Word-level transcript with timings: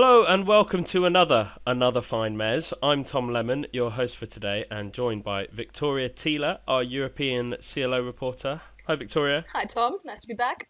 Hello 0.00 0.24
and 0.24 0.46
welcome 0.46 0.84
to 0.84 1.06
another 1.06 1.50
another 1.66 2.00
fine 2.00 2.36
Mezz. 2.36 2.72
I'm 2.84 3.02
Tom 3.02 3.30
Lemmon, 3.30 3.66
your 3.72 3.90
host 3.90 4.16
for 4.16 4.26
today, 4.26 4.64
and 4.70 4.92
joined 4.92 5.24
by 5.24 5.48
Victoria 5.52 6.08
Thiele, 6.08 6.60
our 6.68 6.84
European 6.84 7.56
CLO 7.60 8.00
reporter. 8.00 8.60
Hi, 8.86 8.94
Victoria. 8.94 9.44
Hi, 9.52 9.64
Tom. 9.64 9.98
Nice 10.04 10.20
to 10.20 10.28
be 10.28 10.34
back. 10.34 10.68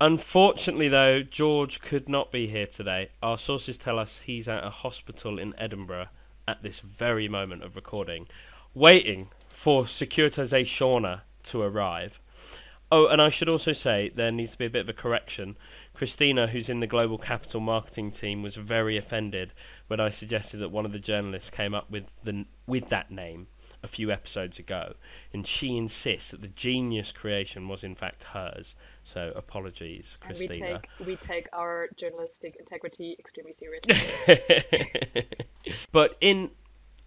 Unfortunately, 0.00 0.86
though, 0.86 1.20
George 1.20 1.80
could 1.80 2.08
not 2.08 2.30
be 2.30 2.46
here 2.46 2.68
today. 2.68 3.10
Our 3.24 3.38
sources 3.38 3.76
tell 3.76 3.98
us 3.98 4.20
he's 4.24 4.46
at 4.46 4.62
a 4.62 4.70
hospital 4.70 5.40
in 5.40 5.52
Edinburgh 5.58 6.06
at 6.46 6.62
this 6.62 6.78
very 6.78 7.26
moment 7.28 7.64
of 7.64 7.74
recording, 7.74 8.28
waiting 8.72 9.30
for 9.48 9.82
Securitisation 9.82 11.20
to 11.42 11.60
arrive. 11.60 12.20
Oh, 12.92 13.06
and 13.06 13.22
I 13.22 13.30
should 13.30 13.48
also 13.48 13.72
say 13.72 14.10
there 14.14 14.32
needs 14.32 14.52
to 14.52 14.58
be 14.58 14.66
a 14.66 14.70
bit 14.70 14.82
of 14.82 14.88
a 14.88 14.92
correction. 14.92 15.56
Christina, 16.00 16.46
who's 16.46 16.70
in 16.70 16.80
the 16.80 16.86
global 16.86 17.18
capital 17.18 17.60
marketing 17.60 18.10
team, 18.10 18.42
was 18.42 18.54
very 18.54 18.96
offended 18.96 19.52
when 19.88 20.00
I 20.00 20.08
suggested 20.08 20.56
that 20.60 20.70
one 20.70 20.86
of 20.86 20.92
the 20.92 20.98
journalists 20.98 21.50
came 21.50 21.74
up 21.74 21.90
with 21.90 22.10
the 22.24 22.46
with 22.66 22.88
that 22.88 23.10
name 23.10 23.48
a 23.82 23.86
few 23.86 24.10
episodes 24.10 24.58
ago, 24.58 24.94
and 25.34 25.46
she 25.46 25.76
insists 25.76 26.30
that 26.30 26.40
the 26.40 26.48
genius 26.48 27.12
creation 27.12 27.68
was 27.68 27.84
in 27.84 27.94
fact 27.94 28.22
hers. 28.22 28.74
So 29.04 29.30
apologies, 29.36 30.06
Christina. 30.20 30.48
We 30.48 30.60
take 30.60 31.06
we 31.06 31.16
take 31.16 31.48
our 31.52 31.88
journalistic 31.98 32.56
integrity 32.58 33.14
extremely 33.18 33.52
seriously. 33.52 33.94
but 35.92 36.16
in 36.22 36.48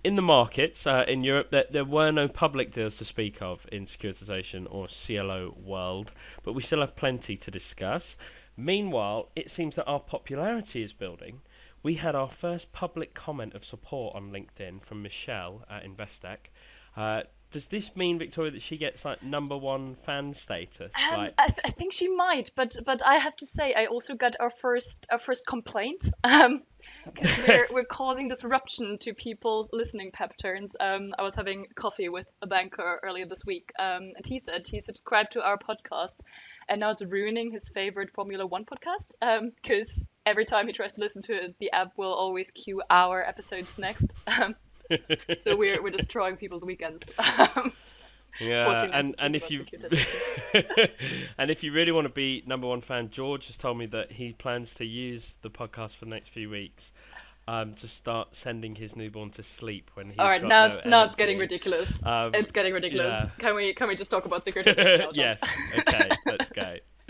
in 0.03 0.15
the 0.15 0.21
markets 0.21 0.85
uh, 0.85 1.03
in 1.07 1.23
Europe, 1.23 1.49
there, 1.49 1.65
there 1.71 1.83
were 1.83 2.11
no 2.11 2.27
public 2.27 2.71
deals 2.71 2.97
to 2.97 3.05
speak 3.05 3.41
of 3.41 3.65
in 3.71 3.87
securitization 3.87 4.67
or 4.69 4.87
CLO 4.87 5.55
world, 5.65 6.11
but 6.43 6.53
we 6.53 6.61
still 6.61 6.81
have 6.81 6.95
plenty 6.95 7.35
to 7.37 7.49
discuss. 7.49 8.17
Meanwhile, 8.55 9.29
it 9.35 9.49
seems 9.49 9.75
that 9.75 9.85
our 9.85 9.99
popularity 9.99 10.83
is 10.83 10.93
building. 10.93 11.41
We 11.81 11.95
had 11.95 12.15
our 12.15 12.29
first 12.29 12.71
public 12.71 13.13
comment 13.13 13.55
of 13.55 13.65
support 13.65 14.15
on 14.15 14.31
LinkedIn 14.31 14.83
from 14.83 15.01
Michelle 15.01 15.65
at 15.69 15.83
Investec. 15.83 16.37
Uh, 16.95 17.23
does 17.51 17.67
this 17.67 17.95
mean 17.95 18.17
Victoria 18.17 18.51
that 18.51 18.61
she 18.61 18.77
gets 18.77 19.05
like 19.05 19.21
number 19.21 19.55
one 19.57 19.95
fan 19.95 20.33
status? 20.33 20.91
Um, 21.11 21.19
like... 21.19 21.33
I, 21.37 21.47
th- 21.47 21.59
I, 21.65 21.69
think 21.71 21.93
she 21.93 22.07
might, 22.07 22.51
but 22.55 22.75
but 22.83 23.05
I 23.05 23.15
have 23.17 23.35
to 23.37 23.45
say 23.45 23.73
I 23.73 23.85
also 23.85 24.15
got 24.15 24.35
our 24.39 24.49
first 24.49 25.05
our 25.11 25.19
first 25.19 25.45
complaint. 25.45 26.09
Um, 26.23 26.63
we're, 27.47 27.67
we're 27.71 27.85
causing 27.85 28.27
disruption 28.27 28.97
to 28.99 29.13
people's 29.13 29.69
listening 29.71 30.11
patterns. 30.11 30.75
Um, 30.79 31.13
I 31.17 31.23
was 31.23 31.35
having 31.35 31.67
coffee 31.75 32.09
with 32.09 32.27
a 32.41 32.47
banker 32.47 32.99
earlier 33.03 33.25
this 33.25 33.45
week, 33.45 33.71
um, 33.77 34.13
and 34.15 34.25
he 34.25 34.39
said 34.39 34.67
he 34.67 34.79
subscribed 34.79 35.33
to 35.33 35.41
our 35.41 35.57
podcast, 35.57 36.15
and 36.67 36.79
now 36.79 36.91
it's 36.91 37.03
ruining 37.03 37.51
his 37.51 37.69
favorite 37.69 38.11
Formula 38.13 38.45
One 38.45 38.65
podcast 38.65 39.15
because 39.61 40.01
um, 40.01 40.07
every 40.25 40.45
time 40.45 40.67
he 40.67 40.73
tries 40.73 40.95
to 40.95 41.01
listen 41.01 41.21
to 41.23 41.33
it, 41.33 41.55
the 41.59 41.71
app 41.71 41.93
will 41.97 42.13
always 42.13 42.51
cue 42.51 42.81
our 42.89 43.23
episodes 43.23 43.77
next. 43.77 44.07
Um, 44.41 44.55
so 45.37 45.55
we're 45.55 45.81
we're 45.81 45.91
destroying 45.91 46.35
people's 46.37 46.65
weekends. 46.65 47.03
yeah, 48.39 48.89
and 48.91 49.15
and 49.19 49.35
if 49.35 49.49
you 49.49 49.65
and 51.37 51.51
if 51.51 51.63
you 51.63 51.71
really 51.71 51.91
want 51.91 52.05
to 52.05 52.13
be 52.13 52.43
number 52.45 52.67
one 52.67 52.81
fan, 52.81 53.09
George 53.09 53.47
has 53.47 53.57
told 53.57 53.77
me 53.77 53.85
that 53.87 54.11
he 54.11 54.33
plans 54.33 54.73
to 54.75 54.85
use 54.85 55.37
the 55.41 55.49
podcast 55.49 55.91
for 55.91 56.05
the 56.05 56.11
next 56.11 56.29
few 56.29 56.49
weeks. 56.49 56.91
Um, 57.45 57.73
to 57.73 57.89
start 57.89 58.33
sending 58.33 58.73
his 58.73 58.95
newborn 58.95 59.29
to 59.31 59.43
sleep 59.43 59.91
when 59.95 60.07
he's 60.07 60.17
all 60.17 60.27
right. 60.27 60.41
now, 60.41 60.47
no 60.47 60.65
it's, 60.67 60.85
now 60.85 61.03
it's 61.03 61.13
getting 61.13 61.37
ridiculous. 61.37 62.01
Um, 62.05 62.33
it's 62.33 62.53
getting 62.53 62.71
ridiculous. 62.71 63.25
Yeah. 63.25 63.31
Can 63.37 63.55
we 63.55 63.73
can 63.73 63.89
we 63.89 63.97
just 63.97 64.09
talk 64.09 64.23
about 64.23 64.45
security? 64.45 64.73
yes. 65.13 65.41
Okay. 65.77 66.09
let's 66.25 66.47
go. 66.47 66.77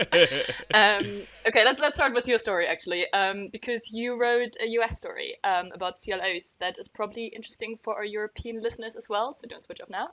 um, 0.74 1.22
okay, 1.46 1.64
let's 1.64 1.80
let's 1.80 1.94
start 1.94 2.14
with 2.14 2.26
your 2.26 2.38
story 2.38 2.66
actually, 2.66 3.10
um, 3.12 3.48
because 3.52 3.92
you 3.92 4.20
wrote 4.20 4.56
a 4.60 4.66
US 4.80 4.96
story 4.96 5.36
um, 5.44 5.70
about 5.72 5.98
CLOs 6.04 6.56
that 6.58 6.78
is 6.78 6.88
probably 6.88 7.26
interesting 7.26 7.78
for 7.84 7.94
our 7.94 8.04
European 8.04 8.60
listeners 8.60 8.96
as 8.96 9.08
well. 9.08 9.32
So 9.32 9.46
don't 9.46 9.62
switch 9.62 9.80
off 9.80 9.88
now, 9.88 10.08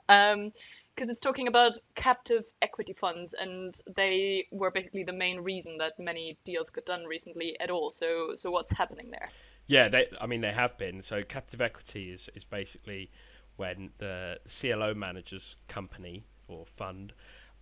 because 0.94 1.10
it's 1.10 1.20
talking 1.20 1.48
about 1.48 1.78
captive 1.94 2.44
equity 2.60 2.92
funds, 2.92 3.34
and 3.38 3.80
they 3.96 4.46
were 4.50 4.70
basically 4.70 5.04
the 5.04 5.12
main 5.12 5.40
reason 5.40 5.78
that 5.78 5.98
many 5.98 6.38
deals 6.44 6.70
got 6.70 6.84
done 6.84 7.04
recently 7.04 7.56
at 7.60 7.70
all. 7.70 7.90
So 7.90 8.34
so 8.34 8.50
what's 8.50 8.70
happening 8.70 9.10
there? 9.10 9.30
Yeah, 9.66 9.88
they, 9.88 10.06
I 10.20 10.26
mean 10.26 10.40
they 10.40 10.52
have 10.52 10.76
been. 10.78 11.02
So 11.02 11.22
captive 11.22 11.60
equity 11.60 12.10
is 12.10 12.28
is 12.34 12.44
basically 12.44 13.10
when 13.56 13.90
the 13.98 14.38
CLO 14.60 14.94
manager's 14.94 15.56
company 15.68 16.24
or 16.48 16.66
fund 16.66 17.12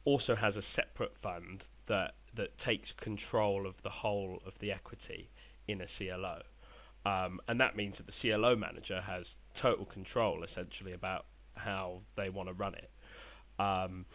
also 0.05 0.35
has 0.35 0.57
a 0.57 0.63
separate 0.63 1.17
fund 1.17 1.65
that 1.87 2.15
that 2.35 2.57
takes 2.59 2.93
control 2.93 3.67
of 3.67 3.81
the 3.83 3.91
whole 3.91 4.41
of 4.47 4.59
the 4.59 4.73
equity 4.73 5.31
in 5.69 5.81
a 5.81 5.87
CLO. 5.87 6.43
Um, 7.07 7.41
and 7.49 7.61
that 7.61 7.77
means 7.77 7.97
that 7.97 8.07
the 8.07 8.13
CLO 8.13 8.55
manager 8.55 9.01
has 9.01 9.39
total 9.55 9.87
control 9.87 10.45
essentially 10.45 10.93
about 10.93 11.27
how 11.55 12.03
they 12.17 12.29
want 12.29 12.49
to 12.49 12.53
run 12.53 12.75
it. 12.75 12.91
Um, 13.61 14.07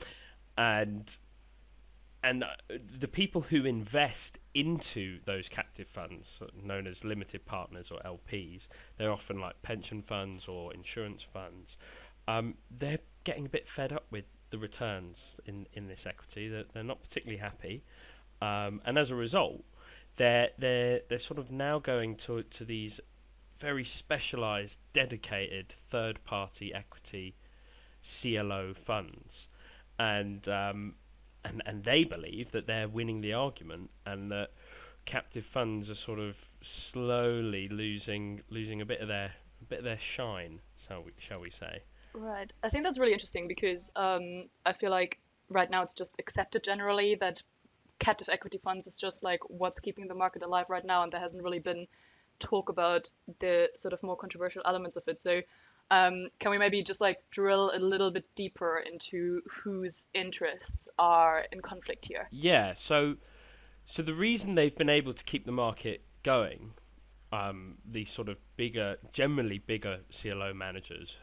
and 0.57 1.17
and 2.23 2.43
uh, 2.43 2.47
the 2.97 3.07
people 3.07 3.41
who 3.41 3.65
invest 3.65 4.39
into 4.55 5.19
those 5.25 5.47
captive 5.47 5.87
funds, 5.87 6.39
known 6.63 6.87
as 6.87 7.03
limited 7.03 7.45
partners 7.45 7.91
or 7.91 7.99
LPs, 7.99 8.61
they're 8.97 9.11
often 9.11 9.39
like 9.39 9.61
pension 9.61 10.01
funds 10.01 10.47
or 10.47 10.73
insurance 10.73 11.21
funds. 11.21 11.77
Um, 12.27 12.55
they're 12.79 12.97
getting 13.25 13.45
a 13.45 13.49
bit 13.49 13.67
fed 13.67 13.93
up 13.93 14.07
with 14.09 14.25
the 14.49 14.57
returns 14.57 15.19
in, 15.45 15.67
in 15.73 15.87
this 15.87 16.07
equity. 16.07 16.47
They're, 16.47 16.63
they're 16.73 16.83
not 16.83 17.03
particularly 17.03 17.37
happy, 17.37 17.83
um, 18.41 18.81
and 18.85 18.97
as 18.97 19.11
a 19.11 19.15
result, 19.15 19.63
they're 20.15 20.49
they're 20.57 21.01
they're 21.07 21.19
sort 21.19 21.37
of 21.37 21.51
now 21.51 21.77
going 21.77 22.15
to 22.15 22.41
to 22.41 22.65
these 22.65 22.99
very 23.59 23.83
specialised, 23.83 24.79
dedicated 24.93 25.73
third-party 25.89 26.73
equity 26.73 27.35
CLO 28.21 28.73
funds, 28.73 29.47
and 29.99 30.47
um, 30.47 30.95
and 31.43 31.61
and 31.65 31.83
they 31.83 32.03
believe 32.03 32.51
that 32.51 32.67
they're 32.67 32.87
winning 32.87 33.21
the 33.21 33.33
argument, 33.33 33.89
and 34.05 34.31
that 34.31 34.51
captive 35.05 35.45
funds 35.45 35.89
are 35.89 35.95
sort 35.95 36.19
of 36.19 36.37
slowly 36.61 37.67
losing 37.69 38.41
losing 38.49 38.81
a 38.81 38.85
bit 38.85 39.01
of 39.01 39.07
their 39.07 39.31
bit 39.69 39.79
of 39.79 39.85
their 39.85 39.99
shine, 39.99 40.59
shall 40.87 41.03
we 41.03 41.11
shall 41.17 41.39
we 41.39 41.49
say? 41.49 41.81
Right. 42.13 42.51
I 42.63 42.69
think 42.69 42.83
that's 42.83 42.97
really 42.97 43.13
interesting 43.13 43.47
because 43.47 43.91
um, 43.95 44.45
I 44.65 44.71
feel 44.73 44.89
like 44.89 45.19
right 45.49 45.69
now 45.69 45.83
it's 45.83 45.93
just 45.93 46.15
accepted 46.17 46.63
generally 46.63 47.15
that 47.15 47.43
captive 47.99 48.29
equity 48.29 48.57
funds 48.63 48.87
is 48.87 48.95
just 48.95 49.23
like 49.23 49.39
what's 49.49 49.79
keeping 49.79 50.07
the 50.07 50.15
market 50.15 50.43
alive 50.43 50.65
right 50.69 50.85
now, 50.85 51.03
and 51.03 51.11
there 51.11 51.19
hasn't 51.19 51.43
really 51.43 51.59
been 51.59 51.87
talk 52.39 52.69
about 52.69 53.09
the 53.39 53.69
sort 53.75 53.93
of 53.93 54.01
more 54.03 54.15
controversial 54.15 54.61
elements 54.65 54.97
of 54.97 55.03
it. 55.07 55.21
So, 55.21 55.41
um, 55.91 56.27
can 56.39 56.51
we 56.51 56.57
maybe 56.57 56.81
just 56.83 57.01
like 57.01 57.19
drill 57.31 57.71
a 57.73 57.79
little 57.79 58.11
bit 58.11 58.25
deeper 58.35 58.79
into 58.79 59.41
whose 59.47 60.07
interests 60.13 60.89
are 60.97 61.45
in 61.51 61.61
conflict 61.61 62.05
here? 62.07 62.27
Yeah. 62.31 62.73
So, 62.75 63.15
so 63.85 64.01
the 64.01 64.13
reason 64.13 64.55
they've 64.55 64.75
been 64.75 64.89
able 64.89 65.13
to 65.13 65.23
keep 65.23 65.45
the 65.45 65.51
market 65.51 66.01
going, 66.23 66.71
um, 67.31 67.75
these 67.89 68.09
sort 68.09 68.29
of 68.29 68.37
bigger, 68.57 68.97
generally 69.13 69.59
bigger 69.59 69.99
CLO 70.11 70.53
managers 70.53 71.17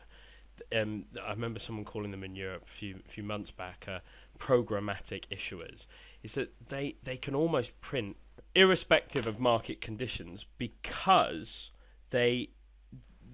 um, 0.74 1.04
I 1.24 1.30
remember 1.30 1.58
someone 1.58 1.84
calling 1.84 2.10
them 2.10 2.24
in 2.24 2.34
Europe 2.34 2.64
a 2.66 2.70
few 2.70 3.00
few 3.06 3.22
months 3.22 3.50
back 3.50 3.86
uh, 3.88 4.00
programmatic 4.38 5.24
issuers. 5.30 5.86
Is 6.22 6.34
that 6.34 6.52
they 6.68 6.96
they 7.02 7.16
can 7.16 7.34
almost 7.34 7.78
print 7.80 8.16
irrespective 8.54 9.26
of 9.26 9.40
market 9.40 9.80
conditions 9.80 10.46
because 10.58 11.70
they 12.10 12.50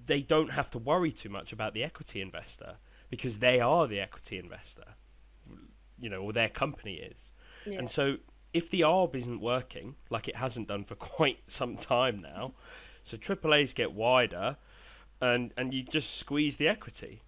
they 0.09 0.21
don't 0.21 0.49
have 0.49 0.69
to 0.71 0.79
worry 0.79 1.11
too 1.11 1.29
much 1.29 1.53
about 1.53 1.73
the 1.73 1.83
equity 1.83 2.19
investor 2.19 2.75
because 3.09 3.39
they 3.39 3.59
are 3.59 3.87
the 3.87 3.99
equity 3.99 4.39
investor, 4.39 4.95
you 5.99 6.09
know, 6.09 6.21
or 6.21 6.33
their 6.33 6.49
company 6.49 6.95
is, 6.95 7.17
yeah. 7.65 7.77
and 7.77 7.89
so 7.89 8.17
if 8.51 8.71
the 8.71 8.81
ARB 8.81 9.15
isn't 9.15 9.39
working 9.39 9.95
like 10.09 10.27
it 10.27 10.35
hasn't 10.35 10.67
done 10.67 10.83
for 10.83 10.95
quite 11.15 11.37
some 11.47 11.77
time 11.77 12.21
now, 12.21 12.53
so 13.03 13.17
AAA's 13.17 13.73
get 13.73 13.93
wider 13.93 14.57
and 15.21 15.53
and 15.57 15.73
you 15.73 15.83
just 15.83 16.17
squeeze 16.17 16.57
the 16.57 16.67
equity, 16.67 17.21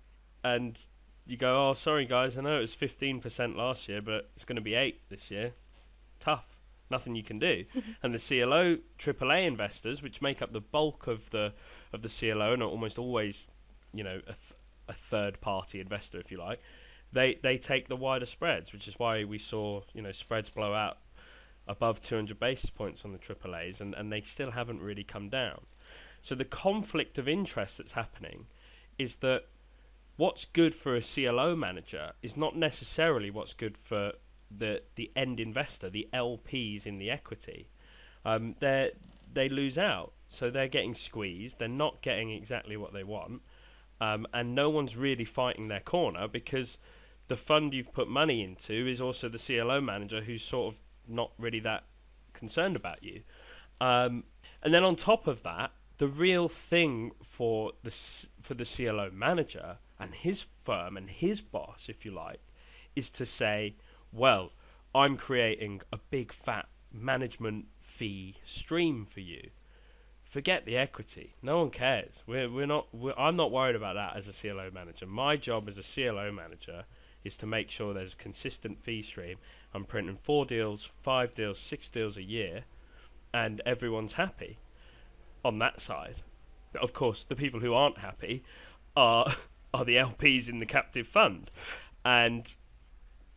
and 0.44 0.78
you 1.25 1.38
go, 1.38 1.69
oh, 1.69 1.74
sorry 1.74 2.06
guys, 2.06 2.38
I 2.38 2.42
know 2.42 2.57
it 2.57 2.62
was 2.62 2.74
fifteen 2.74 3.19
percent 3.19 3.56
last 3.56 3.88
year, 3.88 4.01
but 4.01 4.30
it's 4.36 4.45
going 4.45 4.56
to 4.56 4.62
be 4.62 4.75
eight 4.75 5.01
this 5.10 5.30
year. 5.30 5.54
Tough, 6.19 6.50
nothing 6.91 7.15
you 7.15 7.23
can 7.23 7.39
do. 7.39 7.65
and 8.03 8.13
the 8.13 8.19
CLO 8.19 8.77
AAA 8.99 9.45
investors, 9.45 10.01
which 10.01 10.21
make 10.21 10.41
up 10.41 10.53
the 10.53 10.61
bulk 10.61 11.07
of 11.07 11.29
the 11.31 11.53
of 11.93 12.01
the 12.01 12.09
CLO, 12.09 12.53
and 12.53 12.61
are 12.61 12.69
almost 12.69 12.99
always, 12.99 13.47
you 13.93 14.03
know, 14.03 14.17
a, 14.27 14.33
th- 14.33 14.53
a 14.88 14.93
third 14.93 15.41
party 15.41 15.79
investor, 15.79 16.19
if 16.19 16.31
you 16.31 16.38
like. 16.38 16.61
They 17.11 17.39
they 17.41 17.57
take 17.57 17.88
the 17.88 17.95
wider 17.95 18.25
spreads, 18.25 18.71
which 18.71 18.88
is 18.88 18.99
why 18.99 19.23
we 19.23 19.39
saw 19.39 19.81
you 19.93 20.01
know 20.01 20.11
spreads 20.11 20.49
blow 20.49 20.73
out 20.73 20.97
above 21.67 22.01
200 22.01 22.39
basis 22.39 22.69
points 22.69 23.05
on 23.05 23.13
the 23.13 23.19
AAA's, 23.19 23.81
and, 23.81 23.94
and 23.95 24.11
they 24.11 24.21
still 24.21 24.51
haven't 24.51 24.81
really 24.81 25.03
come 25.03 25.29
down. 25.29 25.61
So 26.21 26.35
the 26.35 26.45
conflict 26.45 27.17
of 27.17 27.27
interest 27.27 27.77
that's 27.77 27.91
happening 27.94 28.45
is 28.97 29.17
that 29.17 29.45
what's 30.17 30.45
good 30.45 30.73
for 30.73 30.95
a 30.95 31.01
CLO 31.01 31.55
manager 31.55 32.11
is 32.21 32.37
not 32.37 32.55
necessarily 32.55 33.31
what's 33.31 33.53
good 33.53 33.77
for 33.77 34.13
the 34.57 34.81
the 34.95 35.12
end 35.15 35.39
investor, 35.39 35.89
the 35.89 36.07
LPs 36.13 36.86
in 36.86 36.98
the 36.98 37.09
equity. 37.09 37.68
Um, 38.25 38.56
they 38.59 38.92
they 39.33 39.50
lose 39.50 39.77
out, 39.77 40.13
so 40.30 40.50
they're 40.50 40.68
getting 40.68 40.94
squeezed. 40.94 41.59
They're 41.59 41.68
not 41.68 42.01
getting 42.01 42.31
exactly 42.31 42.77
what 42.77 42.94
they 42.94 43.03
want, 43.03 43.42
um, 44.00 44.27
and 44.33 44.56
no 44.56 44.69
one's 44.69 44.95
really 44.98 45.25
fighting 45.25 45.68
their 45.68 45.80
corner 45.80 46.27
because 46.27 46.77
the 47.27 47.38
fund 47.38 47.74
you've 47.74 47.94
put 47.94 48.07
money 48.09 48.44
into 48.44 48.88
is 48.88 49.00
also 49.00 49.30
the 49.30 49.39
CLO 49.39 49.80
manager 49.80 50.21
who's 50.21 50.44
sort 50.44 50.74
of 50.74 50.80
not 51.07 51.31
really 51.38 51.62
that 51.62 51.83
concerned 52.33 52.75
about 52.75 53.04
you. 53.04 53.21
Um, 53.80 54.24
and 54.63 54.74
then 54.74 54.83
on 54.83 54.95
top 54.95 55.27
of 55.27 55.42
that, 55.44 55.71
the 55.97 56.07
real 56.07 56.50
thing 56.50 57.12
for 57.24 57.71
the 57.83 57.92
for 58.42 58.54
the 58.56 58.65
CLO 58.65 59.12
manager 59.12 59.77
and 60.00 60.13
his 60.13 60.45
firm 60.63 60.97
and 60.97 61.09
his 61.09 61.42
boss, 61.42 61.88
if 61.88 62.06
you 62.06 62.12
like, 62.12 62.39
is 62.95 63.12
to 63.12 63.25
say, 63.25 63.75
well, 64.11 64.51
I'm 64.93 65.17
creating 65.17 65.81
a 65.91 65.97
big 66.09 66.31
fat 66.31 66.67
management 66.91 67.65
fee 67.81 68.35
stream 68.45 69.05
for 69.05 69.21
you. 69.21 69.49
Forget 70.23 70.65
the 70.65 70.77
equity. 70.77 71.35
No 71.41 71.59
one 71.59 71.69
cares. 71.69 72.23
We're 72.25 72.49
we're 72.49 72.65
not. 72.65 72.87
We're, 72.93 73.13
I'm 73.17 73.35
not 73.35 73.51
worried 73.51 73.75
about 73.75 73.95
that 73.95 74.15
as 74.15 74.27
a 74.27 74.33
CLO 74.33 74.69
manager. 74.73 75.05
My 75.05 75.35
job 75.35 75.67
as 75.67 75.77
a 75.77 75.83
CLO 75.83 76.31
manager 76.31 76.85
is 77.23 77.37
to 77.37 77.45
make 77.45 77.69
sure 77.69 77.93
there's 77.93 78.13
a 78.13 78.17
consistent 78.17 78.81
fee 78.81 79.03
stream. 79.03 79.37
I'm 79.73 79.85
printing 79.85 80.17
four 80.17 80.45
deals, 80.45 80.89
five 81.01 81.33
deals, 81.33 81.59
six 81.59 81.89
deals 81.89 82.17
a 82.17 82.23
year, 82.23 82.63
and 83.33 83.61
everyone's 83.65 84.13
happy 84.13 84.57
on 85.43 85.59
that 85.59 85.81
side. 85.81 86.15
Of 86.81 86.93
course, 86.93 87.25
the 87.27 87.35
people 87.35 87.59
who 87.59 87.73
aren't 87.73 87.97
happy 87.97 88.43
are 88.95 89.35
are 89.73 89.85
the 89.85 89.95
LPs 89.95 90.49
in 90.49 90.59
the 90.59 90.65
captive 90.65 91.07
fund, 91.07 91.51
and 92.03 92.53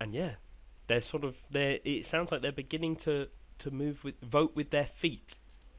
and 0.00 0.14
yeah, 0.14 0.34
they're 0.86 1.02
sort 1.02 1.24
of 1.24 1.36
they. 1.50 1.80
It 1.84 2.06
sounds 2.06 2.30
like 2.32 2.42
they're 2.42 2.52
beginning 2.52 2.96
to 2.96 3.28
to 3.58 3.70
move 3.70 4.04
with 4.04 4.20
vote 4.20 4.52
with 4.54 4.70
their 4.70 4.86
feet. 4.86 5.34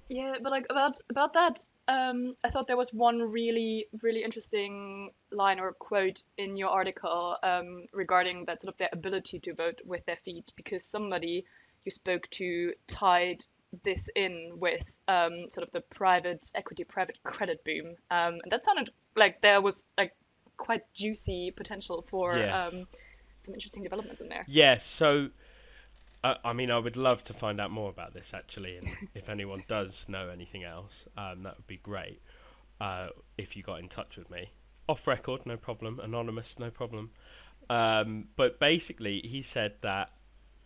Yeah, 0.07 0.36
but 0.42 0.52
like 0.52 0.68
about 0.69 1.00
about 1.10 1.34
that, 1.34 1.66
um, 1.88 2.36
I 2.44 2.50
thought 2.50 2.68
there 2.68 2.78
was 2.78 2.94
one 2.94 3.19
really 3.19 3.88
really 4.02 4.24
interesting 4.24 5.12
line 5.31 5.60
or 5.60 5.74
quote 5.74 6.22
in 6.38 6.57
your 6.57 6.69
article 6.69 7.38
um, 7.42 7.86
regarding 7.92 8.46
that 8.46 8.62
sort 8.62 8.74
of 8.74 8.78
their 8.78 8.90
ability 8.92 9.40
to 9.40 9.54
vote 9.54 9.81
with 9.84 10.06
their 10.06 10.18
feet 10.18 10.52
because 10.56 10.84
somebody 10.84 11.46
you 11.86 11.92
spoke 11.92 12.28
to 12.31 12.74
tied 12.88 13.44
this 13.84 14.10
in 14.16 14.54
with 14.56 14.96
um, 15.07 15.50
sort 15.50 15.68
of 15.68 15.72
the 15.74 15.81
private 15.81 16.52
equity, 16.56 16.84
private 16.84 17.18
credit 17.24 17.63
boom, 17.63 17.96
um, 18.12 18.40
and 18.44 18.52
that 18.52 18.63
sounded 18.63 18.92
like 19.16 19.42
there 19.42 19.62
was 19.62 19.86
like 19.98 20.13
quite 20.57 20.81
juicy 20.94 21.52
potential 21.56 22.06
for 22.07 22.38
Yes. 22.38 22.74
um, 22.74 22.88
some 23.45 23.53
interesting 23.53 23.83
developments 23.83 24.21
in 24.21 24.30
there. 24.30 24.44
Yeah, 24.47 24.77
so 24.77 25.30
uh, 26.24 26.36
I 26.44 26.53
mean, 26.53 26.71
I 26.71 26.80
would 26.80 26.97
love 26.97 27.24
to 27.25 27.33
find 27.33 27.62
out 27.62 27.71
more 27.71 27.89
about 27.89 28.13
this 28.13 28.31
actually, 28.33 28.77
and 28.77 28.89
if 29.13 29.30
anyone 29.30 29.63
does 29.68 30.06
know 30.07 30.30
anything 30.30 30.63
else, 30.63 30.94
um, 31.18 31.44
that 31.44 31.57
would 31.57 31.68
be 31.68 31.77
great. 31.77 32.21
Uh, 32.81 33.07
if 33.38 33.56
you 33.56 33.63
got 33.63 33.80
in 33.80 33.88
touch 33.88 34.18
with 34.18 34.30
me 34.30 34.50
off 34.88 35.07
record, 35.07 35.45
no 35.45 35.57
problem. 35.57 36.00
Anonymous, 36.00 36.56
no 36.59 36.69
problem. 36.69 37.12
Um, 37.69 38.27
but 38.36 38.59
basically, 38.59 39.21
he 39.21 39.42
said 39.42 39.74
that 39.81 40.12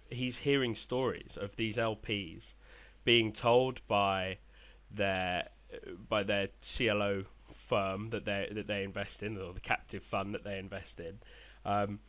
he's 0.09 0.37
hearing 0.37 0.75
stories 0.75 1.37
of 1.39 1.55
these 1.55 1.77
LPs 1.77 2.53
being 3.03 3.31
told 3.31 3.79
by 3.87 4.37
their 4.91 5.49
by 6.09 6.23
their 6.23 6.47
CLO 6.75 7.25
firm 7.53 8.09
that 8.09 8.25
they 8.25 8.49
that 8.51 8.67
they 8.67 8.83
invest 8.83 9.23
in, 9.23 9.37
or 9.37 9.53
the 9.53 9.61
captive 9.61 10.03
fund 10.03 10.33
that 10.33 10.43
they 10.43 10.57
invest 10.57 10.99
in, 10.99 11.19
um, 11.65 11.99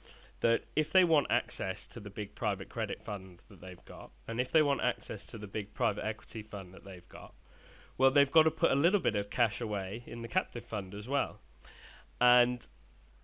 that 0.41 0.65
if 0.75 0.93
they 0.93 1.05
want 1.05 1.27
access 1.31 1.87
to 1.89 2.01
the 2.01 2.11
big 2.11 2.35
private 2.35 2.69
credit 2.69 3.03
fund 3.03 3.43
that 3.49 3.61
they've 3.61 3.85
got, 3.85 4.11
and 4.27 4.41
if 4.41 4.53
they 4.53 4.63
want 4.63 4.81
access 4.83 5.25
to 5.27 5.39
the 5.39 5.47
big 5.47 5.75
private 5.75 6.05
equity 6.05 6.43
fund 6.43 6.75
that 6.75 6.85
they've 6.85 7.09
got, 7.09 7.35
well, 7.99 8.11
they've 8.11 8.31
got 8.31 8.45
to 8.45 8.51
put 8.51 8.71
a 8.71 8.75
little 8.75 9.01
bit 9.01 9.17
of 9.17 9.29
cash 9.31 9.61
away 9.61 10.03
in 10.07 10.23
the 10.23 10.29
captive 10.29 10.65
fund 10.65 10.95
as 10.95 11.07
well. 11.07 11.41
And 12.21 12.67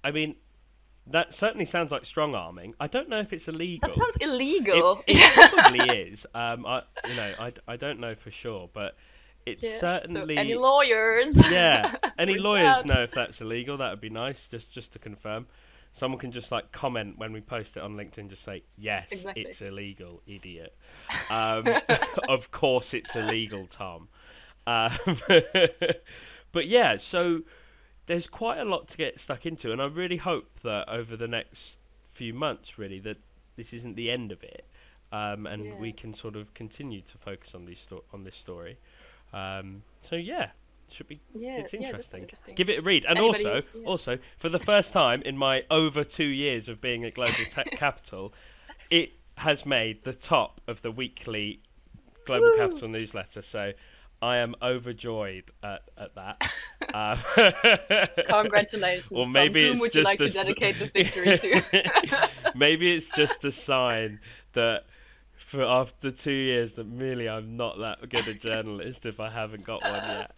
I 0.05 0.11
mean, 0.11 0.37
that 1.07 1.35
certainly 1.35 1.65
sounds 1.65 1.91
like 1.91 2.05
strong 2.05 2.35
arming. 2.35 2.75
I 2.81 2.87
don't 2.89 3.09
know 3.09 3.21
if 3.21 3.33
it's 3.33 3.49
illegal. 3.49 3.89
That 3.89 3.97
sounds 3.97 4.17
illegal. 4.21 5.03
It, 5.07 5.17
it 5.17 5.51
probably 5.55 5.89
is. 5.99 6.27
Um, 6.35 6.67
I, 6.67 6.83
you 7.09 7.17
know, 7.17 7.33
I, 7.39 7.53
I 7.69 7.77
don't 7.77 8.01
know 8.01 8.15
for 8.15 8.31
sure, 8.31 8.69
but 8.73 8.97
it's 9.47 9.63
Yeah, 9.63 9.79
certainly. 9.79 10.35
So 10.35 10.41
any 10.41 10.55
lawyers? 10.55 11.37
yeah, 11.51 11.95
any 12.19 12.39
lawyers 12.39 12.85
know 12.85 13.03
if 13.03 13.13
that's 13.13 13.41
illegal. 13.41 13.79
That 13.79 13.91
would 13.91 14.01
be 14.01 14.11
nice, 14.11 14.47
just 14.51 14.71
just 14.73 14.93
to 14.95 14.99
confirm. 14.99 15.47
Someone 15.96 16.20
can 16.20 16.31
just 16.31 16.52
like 16.52 16.70
comment 16.72 17.16
when 17.16 17.32
we 17.32 17.40
post 17.40 17.76
it 17.76 17.82
on 17.82 17.94
LinkedIn. 17.96 18.28
Just 18.28 18.44
say 18.44 18.62
yes, 18.76 19.08
Exactly. 19.10 19.43
it's 19.43 19.62
illegal, 19.62 20.20
idiot. 20.26 20.75
Um, 21.31 21.64
of 22.28 22.50
course, 22.50 22.93
it's 22.94 23.16
illegal, 23.16 23.66
Tom. 23.66 24.08
Um, 24.66 24.90
but 26.52 26.66
yeah, 26.66 26.96
so 26.98 27.40
there's 28.06 28.26
quite 28.28 28.58
a 28.58 28.64
lot 28.64 28.88
to 28.88 28.96
get 28.96 29.19
stuck 29.19 29.46
into, 29.46 29.72
and 29.72 29.81
I 29.81 29.87
really 29.87 30.16
hope 30.19 30.48
that 30.62 30.88
over 30.88 31.16
the 31.16 31.28
next 31.28 31.76
few 32.12 32.34
months, 32.34 32.78
really, 32.78 33.00
that 33.00 33.16
this 33.56 33.72
isn't 33.72 33.96
the 33.96 34.10
end 34.10 34.32
of 34.32 34.43
it, 34.43 34.64
um, 35.12 35.46
and 35.46 35.64
Yeah. 35.64 35.75
we 35.76 35.93
can 35.93 36.12
sort 36.14 36.37
of 36.37 36.52
continue 36.54 37.00
to 37.00 37.19
focus 37.19 37.54
on 37.54 37.64
these 37.64 37.81
sto- 37.81 38.04
on 38.12 38.22
this 38.25 38.37
story. 38.37 38.76
Um, 39.32 39.82
so 40.08 40.16
yeah, 40.16 40.50
should 40.91 41.09
be 41.09 41.21
Yeah, 41.35 41.59
it's 41.59 41.73
yeah, 41.73 41.81
interesting. 41.88 42.23
interesting. 42.23 42.55
Give 42.55 42.69
it 42.71 42.79
a 42.79 42.83
read, 42.83 43.05
and 43.05 43.19
Anybody- 43.19 43.44
also, 43.44 43.62
yeah. 43.75 43.85
also 43.87 44.19
for 44.37 44.49
the 44.49 44.59
first 44.59 44.93
time 44.93 45.23
in 45.23 45.37
my 45.37 45.65
over 45.71 46.05
two 46.05 46.25
years 46.27 46.69
of 46.69 46.81
being 46.81 47.05
at 47.05 47.15
Global 47.15 47.35
Tech 47.53 47.71
Capital, 47.73 48.33
it 48.91 49.12
has 49.37 49.67
made 49.67 50.03
the 50.05 50.12
top 50.15 50.61
of 50.67 50.81
the 50.83 50.91
weekly 50.91 51.61
Global 52.25 52.47
Woo. 52.50 52.56
Capital 52.56 52.88
newsletter. 52.88 53.43
So 53.43 53.73
I 54.23 54.38
am 54.38 54.55
overjoyed 54.62 55.44
at, 55.62 55.83
at 55.99 56.15
that. 56.15 56.53
Um, 56.94 57.19
Congratulations. 58.29 59.12
Or 59.15 59.27
maybe 59.29 59.65
Whom 59.65 59.73
it's 59.73 59.81
would 59.81 59.94
you 59.94 60.03
just 60.03 60.05
like 60.05 60.21
a 60.21 60.29
to 60.31 60.39
s- 60.39 60.47
dedicate 60.47 60.79
the 60.79 60.87
victory 60.87 61.62
to? 61.62 62.29
maybe 62.55 62.94
it's 62.94 63.09
just 63.17 63.44
a 63.44 63.53
sign 63.53 64.21
that 64.53 64.85
for 65.46 65.62
after 65.62 66.10
two 66.10 66.32
years 66.32 66.75
that 66.75 66.87
really 66.87 67.28
I'm 67.28 67.56
not 67.56 67.78
that 67.78 68.08
good 68.08 68.26
a 68.26 68.34
journalist 68.34 69.06
if 69.06 69.20
I 69.20 69.31
haven't 69.31 69.64
got 69.64 69.81
one 69.82 70.02
yet. 70.08 70.31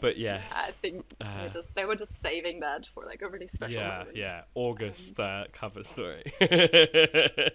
But 0.00 0.18
yes. 0.18 0.42
I 0.52 0.70
think 0.70 1.04
they, 1.18 1.26
Uh, 1.26 1.42
were 1.42 1.48
just, 1.48 1.74
they 1.74 1.84
were 1.84 1.96
just 1.96 2.20
saving 2.20 2.60
that 2.60 2.86
for 2.94 3.04
like 3.04 3.22
a 3.22 3.28
really 3.28 3.48
special 3.48 3.74
Yeah, 3.74 3.98
moment. 3.98 4.16
yeah. 4.16 4.42
August 4.54 5.18
uh, 5.18 5.44
cover 5.52 5.82
story. 5.82 6.32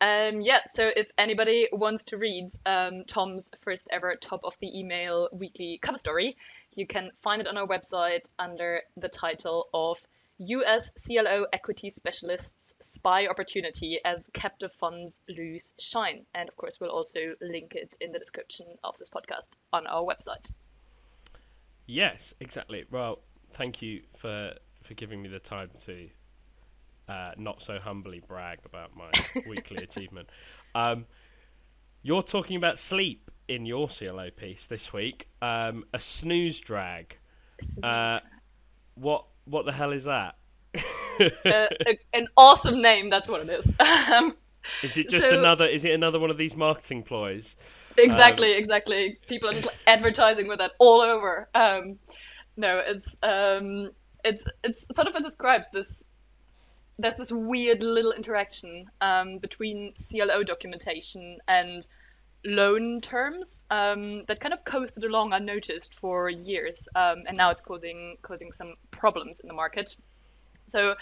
Um, 0.00 0.40
yeah, 0.40 0.58
so 0.66 0.90
if 0.96 1.06
anybody 1.16 1.68
wants 1.70 2.02
to 2.04 2.16
read 2.18 2.48
um, 2.66 3.04
Tom's 3.06 3.52
first 3.60 3.86
ever 3.92 4.16
top 4.16 4.40
of 4.42 4.56
the 4.60 4.76
email 4.76 5.28
weekly 5.30 5.78
cover 5.80 5.96
story, 5.96 6.36
you 6.72 6.88
can 6.88 7.12
find 7.22 7.40
it 7.40 7.46
on 7.46 7.56
our 7.56 7.68
website 7.68 8.28
under 8.36 8.82
the 8.96 9.08
title 9.08 9.68
of 9.72 9.98
US 10.46 10.92
CLO 10.92 11.46
Equity 11.52 11.90
Specialists 11.90 12.74
Spy 12.80 13.26
Opportunity 13.26 13.98
as 14.04 14.28
Captive 14.32 14.72
Funds 14.78 15.18
Lose 15.28 15.72
Shine. 15.78 16.26
And 16.34 16.48
of 16.48 16.56
course, 16.56 16.78
we'll 16.80 16.90
also 16.90 17.34
link 17.40 17.74
it 17.74 17.96
in 18.00 18.12
the 18.12 18.18
description 18.18 18.66
of 18.82 18.96
this 18.98 19.08
podcast 19.08 19.56
on 19.72 19.86
our 19.86 20.02
website. 20.02 20.50
yes, 21.86 22.34
exactly. 22.40 22.84
Well, 22.90 23.20
thank 23.54 23.82
you 23.82 24.02
for 24.18 24.54
for 24.82 24.94
giving 24.94 25.22
me 25.22 25.28
the 25.28 25.38
time 25.38 25.70
to 25.86 26.08
uh, 27.08 27.32
not 27.36 27.62
so 27.62 27.78
humbly 27.78 28.20
brag 28.26 28.58
about 28.64 28.96
my 28.96 29.10
weekly 29.46 29.84
achievement. 29.84 30.28
Um, 30.74 31.06
you're 32.02 32.22
talking 32.22 32.56
about 32.56 32.78
sleep 32.78 33.30
in 33.48 33.64
your 33.64 33.88
CLO 33.88 34.30
piece 34.30 34.66
this 34.66 34.92
week. 34.92 35.28
Um, 35.40 35.84
a 35.92 36.00
snooze 36.00 36.58
drag. 36.58 37.16
Uh, 37.82 38.18
what 38.94 39.26
what 39.44 39.64
the 39.66 39.72
hell 39.72 39.92
is 39.92 40.04
that? 40.04 40.36
Uh, 40.74 41.66
an 42.14 42.26
awesome 42.36 42.80
name, 42.80 43.10
that's 43.10 43.28
what 43.30 43.40
it 43.40 43.50
is. 43.50 43.70
Um, 44.12 44.36
Is 44.82 44.96
it 44.96 45.08
just 45.08 45.24
so- 45.24 45.38
another? 45.38 45.66
Is 45.66 45.84
it 45.84 45.92
another 45.92 46.20
one 46.20 46.30
of 46.30 46.36
these 46.38 46.54
marketing 46.54 47.02
ploys? 47.02 47.56
Exactly, 47.98 48.56
exactly. 48.56 49.18
People 49.28 49.50
are 49.50 49.52
just 49.52 49.66
like 49.66 49.76
advertising 49.86 50.48
with 50.48 50.58
that 50.60 50.72
all 50.78 51.00
over. 51.00 51.48
Um, 51.54 51.98
no, 52.56 52.78
it's 52.84 53.18
um, 53.22 53.90
it's 54.24 54.46
it's 54.64 54.86
sort 54.94 55.08
of 55.08 55.16
it 55.16 55.22
describes 55.22 55.68
this. 55.72 56.08
There's 56.98 57.16
this 57.16 57.32
weird 57.32 57.82
little 57.82 58.12
interaction 58.12 58.86
um, 59.00 59.38
between 59.38 59.94
CLO 59.94 60.42
documentation 60.42 61.38
and 61.48 61.86
loan 62.44 63.00
terms 63.00 63.62
um, 63.70 64.24
that 64.26 64.40
kind 64.40 64.52
of 64.52 64.64
coasted 64.64 65.04
along 65.04 65.32
unnoticed 65.32 65.94
for 65.94 66.28
years, 66.28 66.88
um, 66.94 67.24
and 67.26 67.36
now 67.36 67.50
it's 67.50 67.62
causing 67.62 68.16
causing 68.22 68.52
some 68.52 68.74
problems 68.90 69.40
in 69.40 69.48
the 69.48 69.54
market. 69.54 69.94
So 70.66 70.94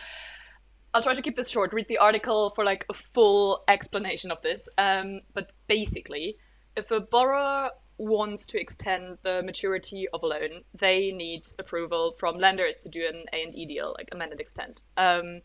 I'll 0.92 1.02
try 1.02 1.14
to 1.14 1.23
keep 1.23 1.37
this 1.37 1.49
short. 1.49 1.73
Read 1.73 1.88
the 1.88 1.99
article 1.99 2.50
for 2.50 2.64
like 2.64 2.85
a 2.88 2.94
full 2.94 3.62
explanation 3.68 4.30
of 4.30 4.42
this. 4.42 4.68
Um, 4.76 5.20
but 5.35 5.50
basically, 5.68 6.37
if 6.76 6.90
a 6.90 7.00
borrower 7.00 7.70
wants 7.97 8.47
to 8.47 8.61
extend 8.61 9.18
the 9.23 9.42
maturity 9.42 10.09
of 10.12 10.23
a 10.23 10.26
loan, 10.26 10.64
they 10.75 11.12
need 11.12 11.50
approval 11.59 12.14
from 12.18 12.38
lenders 12.38 12.78
to 12.80 12.88
do 12.88 13.06
an 13.06 13.25
A 13.32 13.42
and 13.44 13.54
E 13.54 13.66
deal, 13.66 13.94
like 13.97 14.09
amend 14.11 14.32
and 14.32 14.40
extend. 14.40 14.82
Um, 14.97 15.42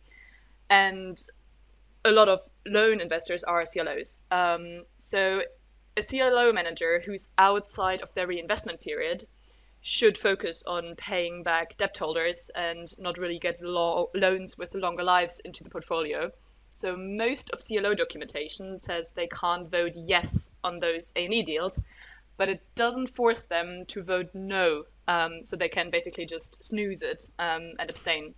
and 0.69 1.21
a 2.05 2.11
lot 2.11 2.29
of 2.29 2.41
loan 2.65 3.01
investors 3.01 3.43
are 3.43 3.65
CLOs. 3.65 4.21
Um, 4.31 4.83
so 4.99 5.41
a 5.97 6.01
CLO 6.01 6.51
manager 6.51 7.01
who's 7.05 7.29
outside 7.37 8.01
of 8.01 8.13
their 8.13 8.27
reinvestment 8.27 8.81
period 8.81 9.25
should 9.81 10.17
focus 10.17 10.63
on 10.65 10.95
paying 10.95 11.43
back 11.43 11.77
debt 11.77 11.95
holders 11.95 12.49
and 12.55 12.97
not 12.97 13.17
really 13.17 13.39
get 13.39 13.61
lo- 13.61 14.09
loans 14.13 14.57
with 14.57 14.73
longer 14.73 15.03
lives 15.03 15.39
into 15.41 15.63
the 15.63 15.69
portfolio. 15.69 16.31
So 16.71 16.97
most 16.97 17.51
of 17.51 17.59
CLO 17.59 17.93
documentation 17.93 18.79
says 18.79 19.11
they 19.11 19.27
can't 19.27 19.69
vote 19.69 19.93
yes 19.95 20.49
on 20.63 20.79
those 20.79 21.13
A&E 21.15 21.43
deals, 21.43 21.79
but 22.35 22.49
it 22.49 22.61
doesn't 22.75 23.07
force 23.07 23.43
them 23.43 23.85
to 23.89 24.03
vote 24.03 24.31
no. 24.33 24.85
Um, 25.07 25.43
so 25.43 25.55
they 25.55 25.69
can 25.69 25.91
basically 25.91 26.25
just 26.25 26.63
snooze 26.63 27.03
it 27.03 27.29
um, 27.37 27.73
and 27.79 27.89
abstain. 27.89 28.33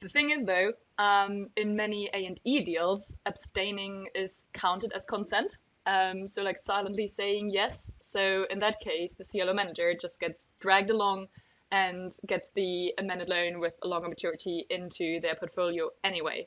The 0.00 0.08
thing 0.08 0.30
is, 0.30 0.44
though, 0.44 0.72
um, 0.98 1.50
in 1.56 1.76
many 1.76 2.08
A&E 2.12 2.60
deals, 2.60 3.16
abstaining 3.26 4.08
is 4.14 4.46
counted 4.52 4.92
as 4.92 5.04
consent. 5.04 5.58
Um, 5.86 6.28
so 6.28 6.42
like 6.42 6.58
silently 6.58 7.06
saying 7.06 7.50
yes. 7.50 7.92
So 8.00 8.46
in 8.50 8.58
that 8.60 8.80
case, 8.80 9.14
the 9.14 9.24
CLO 9.24 9.54
manager 9.54 9.94
just 9.94 10.20
gets 10.20 10.48
dragged 10.60 10.90
along 10.90 11.28
and 11.70 12.14
gets 12.26 12.50
the 12.50 12.94
amended 12.98 13.28
loan 13.28 13.58
with 13.60 13.74
a 13.82 13.88
longer 13.88 14.08
maturity 14.08 14.66
into 14.70 15.20
their 15.20 15.34
portfolio 15.34 15.90
anyway. 16.02 16.46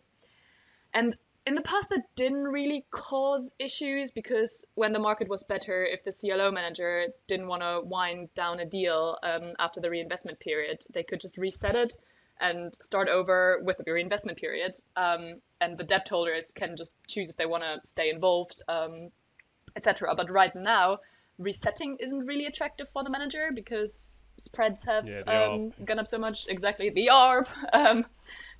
And 0.93 1.15
in 1.47 1.55
the 1.55 1.61
past, 1.61 1.89
that 1.89 2.03
didn't 2.15 2.43
really 2.43 2.85
cause 2.91 3.51
issues 3.57 4.11
because 4.11 4.63
when 4.75 4.93
the 4.93 4.99
market 4.99 5.27
was 5.27 5.43
better, 5.43 5.83
if 5.83 6.03
the 6.03 6.13
CLO 6.13 6.51
manager 6.51 7.07
didn't 7.27 7.47
want 7.47 7.63
to 7.63 7.81
wind 7.83 8.33
down 8.35 8.59
a 8.59 8.65
deal 8.65 9.17
um, 9.23 9.53
after 9.57 9.81
the 9.81 9.89
reinvestment 9.89 10.39
period, 10.39 10.83
they 10.93 11.03
could 11.03 11.19
just 11.19 11.37
reset 11.37 11.75
it 11.75 11.95
and 12.39 12.75
start 12.75 13.07
over 13.07 13.61
with 13.63 13.77
the 13.85 13.91
reinvestment 13.91 14.37
period. 14.37 14.77
Um, 14.95 15.41
and 15.59 15.77
the 15.77 15.83
debt 15.83 16.07
holders 16.09 16.51
can 16.51 16.75
just 16.77 16.93
choose 17.07 17.29
if 17.29 17.37
they 17.37 17.45
want 17.45 17.63
to 17.63 17.79
stay 17.87 18.09
involved 18.09 18.61
um, 18.67 19.09
etc. 19.75 20.13
But 20.15 20.29
right 20.31 20.55
now, 20.55 20.99
resetting 21.39 21.97
isn't 21.99 22.25
really 22.25 22.45
attractive 22.45 22.87
for 22.93 23.03
the 23.03 23.09
manager 23.09 23.49
because 23.53 24.23
spreads 24.37 24.83
have 24.85 25.07
Yeah, 25.07 25.21
um, 25.21 25.71
gone 25.85 25.99
up 25.99 26.09
so 26.09 26.17
much. 26.17 26.45
Exactly, 26.47 26.89
the 26.89 27.09
ARB. 27.11 27.47
Um, 27.73 28.05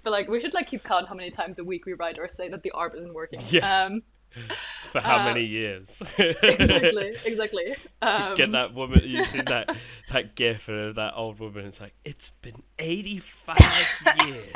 feel 0.04 0.12
like 0.12 0.28
we 0.28 0.40
should 0.40 0.54
like 0.54 0.68
keep 0.68 0.84
count 0.84 1.08
how 1.08 1.14
many 1.14 1.30
times 1.30 1.60
a 1.60 1.64
week 1.64 1.86
we 1.86 1.94
write 1.94 2.18
or 2.18 2.28
say 2.28 2.50
that 2.50 2.64
the 2.64 2.72
ARB 2.76 2.96
isn't 2.98 3.14
working. 3.14 3.40
Yeah. 3.50 3.86
Um, 3.86 4.02
For 4.92 5.02
how 5.02 5.18
Uh, 5.20 5.26
many 5.26 5.44
years? 5.44 5.88
exactly, 6.18 7.18
exactly. 7.26 7.76
Um, 8.02 8.36
Get 8.36 8.52
that 8.54 8.74
woman. 8.74 9.02
You 9.04 9.26
see 9.26 9.42
that 9.42 9.76
that 10.12 10.36
gif 10.36 10.70
of 10.70 10.96
that 10.96 11.14
old 11.18 11.40
woman. 11.40 11.66
It's 11.66 11.82
like 11.82 11.94
it's 12.06 12.32
been 12.42 12.64
eighty-five 12.80 13.58
years. 14.26 14.54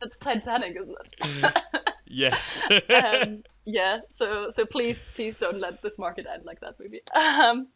That's 0.00 0.16
Titanic, 0.20 0.76
isn't 0.76 0.96
it? 1.42 1.58
yes. 2.06 2.38
um, 2.90 3.42
yeah. 3.64 4.00
So 4.10 4.50
so 4.50 4.66
please 4.66 5.02
please 5.14 5.36
don't 5.36 5.60
let 5.60 5.82
this 5.82 5.92
market 5.98 6.26
end 6.32 6.44
like 6.44 6.60
that 6.60 6.74
movie. 6.78 7.00
Um, 7.14 7.68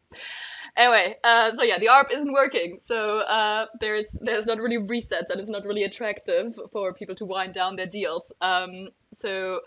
anyway, 0.76 1.16
uh, 1.24 1.52
so 1.52 1.62
yeah, 1.62 1.78
the 1.78 1.86
ARB 1.86 2.12
isn't 2.12 2.32
working. 2.32 2.78
So 2.82 3.20
uh, 3.20 3.66
there's 3.80 4.18
there's 4.20 4.46
not 4.46 4.58
really 4.58 4.78
resets 4.78 5.30
and 5.30 5.40
it's 5.40 5.50
not 5.50 5.64
really 5.64 5.84
attractive 5.84 6.58
for 6.72 6.92
people 6.92 7.14
to 7.16 7.24
wind 7.24 7.54
down 7.54 7.76
their 7.76 7.86
deals. 7.86 8.32
Um, 8.40 8.88
so 9.14 9.60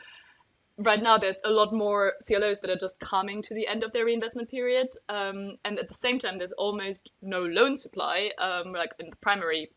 right 0.78 1.02
now 1.02 1.18
there's 1.18 1.42
a 1.44 1.50
lot 1.50 1.74
more 1.74 2.14
CLOs 2.26 2.60
that 2.60 2.70
are 2.70 2.78
just 2.78 3.00
coming 3.00 3.42
to 3.44 3.54
the 3.54 3.68
end 3.68 3.84
of 3.84 3.92
their 3.92 4.06
reinvestment 4.06 4.50
period, 4.50 4.88
um, 5.10 5.58
and 5.66 5.80
at 5.80 5.88
the 5.88 5.94
same 5.94 6.20
time 6.20 6.38
there's 6.38 6.54
almost 6.54 7.12
no 7.22 7.42
loan 7.44 7.78
supply, 7.78 8.32
um, 8.38 8.74
like 8.74 8.92
in 9.00 9.10
the 9.10 9.16
primary 9.18 9.72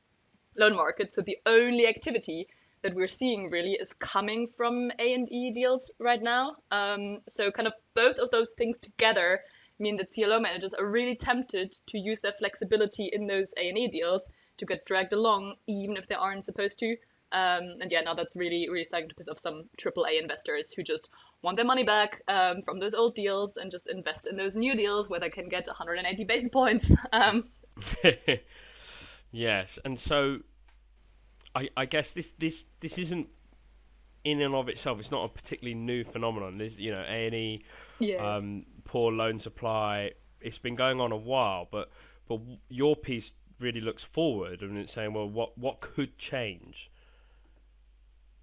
loan 0.57 0.77
market. 0.77 1.13
So 1.13 1.23
the 1.23 1.39
only 1.47 1.87
activity 1.87 2.49
that 2.85 2.95
we're 2.95 3.09
seeing 3.09 3.51
really 3.51 3.73
is 3.73 3.95
coming 3.95 4.47
from 4.57 4.93
A 4.99 5.15
and 5.15 5.27
E 5.33 5.51
deals 5.51 5.91
right 5.99 6.23
now. 6.23 6.57
Um, 6.71 7.19
so 7.27 7.51
kind 7.51 7.67
of 7.67 7.73
both 7.95 8.19
of 8.19 8.31
those 8.31 8.53
things 8.53 8.79
together 8.79 9.41
mean 9.79 9.97
that 9.97 10.13
CLO 10.15 10.39
managers 10.39 10.75
are 10.75 10.87
really 10.87 11.17
tempted 11.17 11.77
to 11.89 11.99
use 11.99 12.21
their 12.21 12.35
flexibility 12.39 13.11
in 13.13 13.27
those 13.27 13.55
A 13.57 13.69
and 13.71 13.79
E 13.79 13.89
deals 13.89 14.29
to 14.59 14.67
get 14.67 14.85
dragged 14.85 15.15
along, 15.15 15.55
even 15.67 15.97
if 15.97 16.07
they 16.07 16.15
aren't 16.15 16.45
supposed 16.45 16.79
to. 16.81 16.93
Um, 17.33 17.79
and 17.81 17.91
yeah, 17.91 18.03
now 18.03 18.15
that's 18.15 18.37
really, 18.37 18.69
really 18.69 18.85
starting 18.85 19.09
to 19.09 19.15
piss 19.15 19.29
off 19.29 19.39
some 19.39 19.65
AAA 19.79 20.21
investors 20.21 20.73
who 20.73 20.83
just 20.83 21.09
want 21.43 21.57
their 21.57 21.67
money 21.67 21.85
back 21.85 22.23
um, 22.29 22.63
from 22.65 22.79
those 22.79 22.95
old 22.95 23.15
deals 23.15 23.57
and 23.57 23.71
just 23.71 23.89
invest 23.89 24.29
in 24.29 24.37
those 24.37 24.57
new 24.57 24.77
deals 24.77 25.09
where 25.09 25.19
they 25.19 25.31
can 25.31 25.49
get 25.49 25.67
180 25.67 26.25
basis 26.25 26.49
points. 26.51 26.93
Um, 27.13 27.45
yes, 29.33 29.79
and 29.85 29.99
so 29.99 30.39
I, 31.55 31.69
I 31.77 31.87
guess 31.87 32.13
this, 32.13 32.33
this 32.39 32.67
this 32.81 32.99
isn't 32.99 33.29
in 34.25 34.41
and 34.41 34.55
of 34.55 34.69
itself. 34.69 34.99
It's 34.99 35.11
not 35.11 35.25
a 35.25 35.29
particularly 35.29 35.75
new 35.75 36.05
phenomenon. 36.05 36.59
This, 36.59 36.75
you 36.77 36.91
know, 36.91 37.05
A 37.07 37.27
and 37.27 37.35
E, 37.35 37.65
yeah. 37.99 38.37
um, 38.37 38.65
poor 38.85 39.13
loan 39.13 39.39
supply. 39.39 40.13
It's 40.41 40.59
been 40.59 40.75
going 40.75 41.01
on 41.01 41.13
a 41.13 41.17
while, 41.17 41.69
but 41.71 41.91
but 42.29 42.41
your 42.69 42.97
piece 42.97 43.35
really 43.61 43.81
looks 43.81 44.03
forward 44.03 44.63
and 44.63 44.77
it's 44.79 44.93
saying, 44.93 45.13
well, 45.13 45.29
what 45.29 45.57
what 45.59 45.81
could 45.81 46.19
change? 46.19 46.91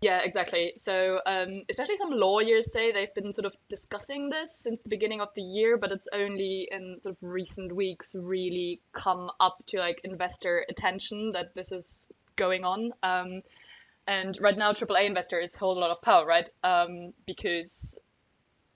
Yeah, 0.02 0.22
exactly. 0.24 0.74
So, 0.78 1.20
um, 1.28 1.62
especially 1.70 1.98
some 1.98 2.10
lawyers 2.10 2.72
say 2.72 2.92
they've 2.92 3.14
been 3.14 3.32
sort 3.34 3.46
of 3.46 3.54
discussing 3.70 4.30
this 4.30 4.56
since 4.56 4.82
the 4.82 4.90
beginning 4.90 5.22
of 5.22 5.30
the 5.36 5.44
year, 5.44 5.78
but 5.78 5.92
it's 5.92 6.08
only 6.12 6.68
in 6.72 6.98
sort 7.04 7.16
of 7.16 7.18
recent 7.22 7.72
weeks 7.76 8.16
really 8.16 8.82
come 8.94 9.30
up 9.40 9.60
to 9.68 9.78
like 9.78 10.02
investor 10.04 10.66
attention 10.68 11.34
that 11.34 11.54
this 11.54 11.72
is 11.72 12.08
going 12.36 12.64
on. 12.64 12.92
Um, 13.04 13.42
and 14.08 14.38
right 14.42 14.58
now, 14.58 14.74
AAA 14.74 15.06
investors 15.06 15.56
hold 15.56 15.78
a 15.78 15.80
lot 15.80 15.92
of 15.92 16.02
power, 16.02 16.26
right? 16.26 16.50
Um, 16.64 17.14
because 17.26 18.00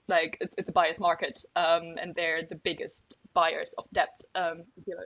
like 0.08 0.38
it's, 0.40 0.54
it's 0.56 0.68
a 0.68 0.72
buyer's 0.72 1.00
market, 1.00 1.44
um, 1.56 1.96
and 2.00 2.14
they're 2.14 2.42
the 2.48 2.54
biggest 2.54 3.16
buyers 3.34 3.74
of 3.76 3.84
debt. 3.92 4.20
Um, 4.34 4.62
know, 4.86 5.02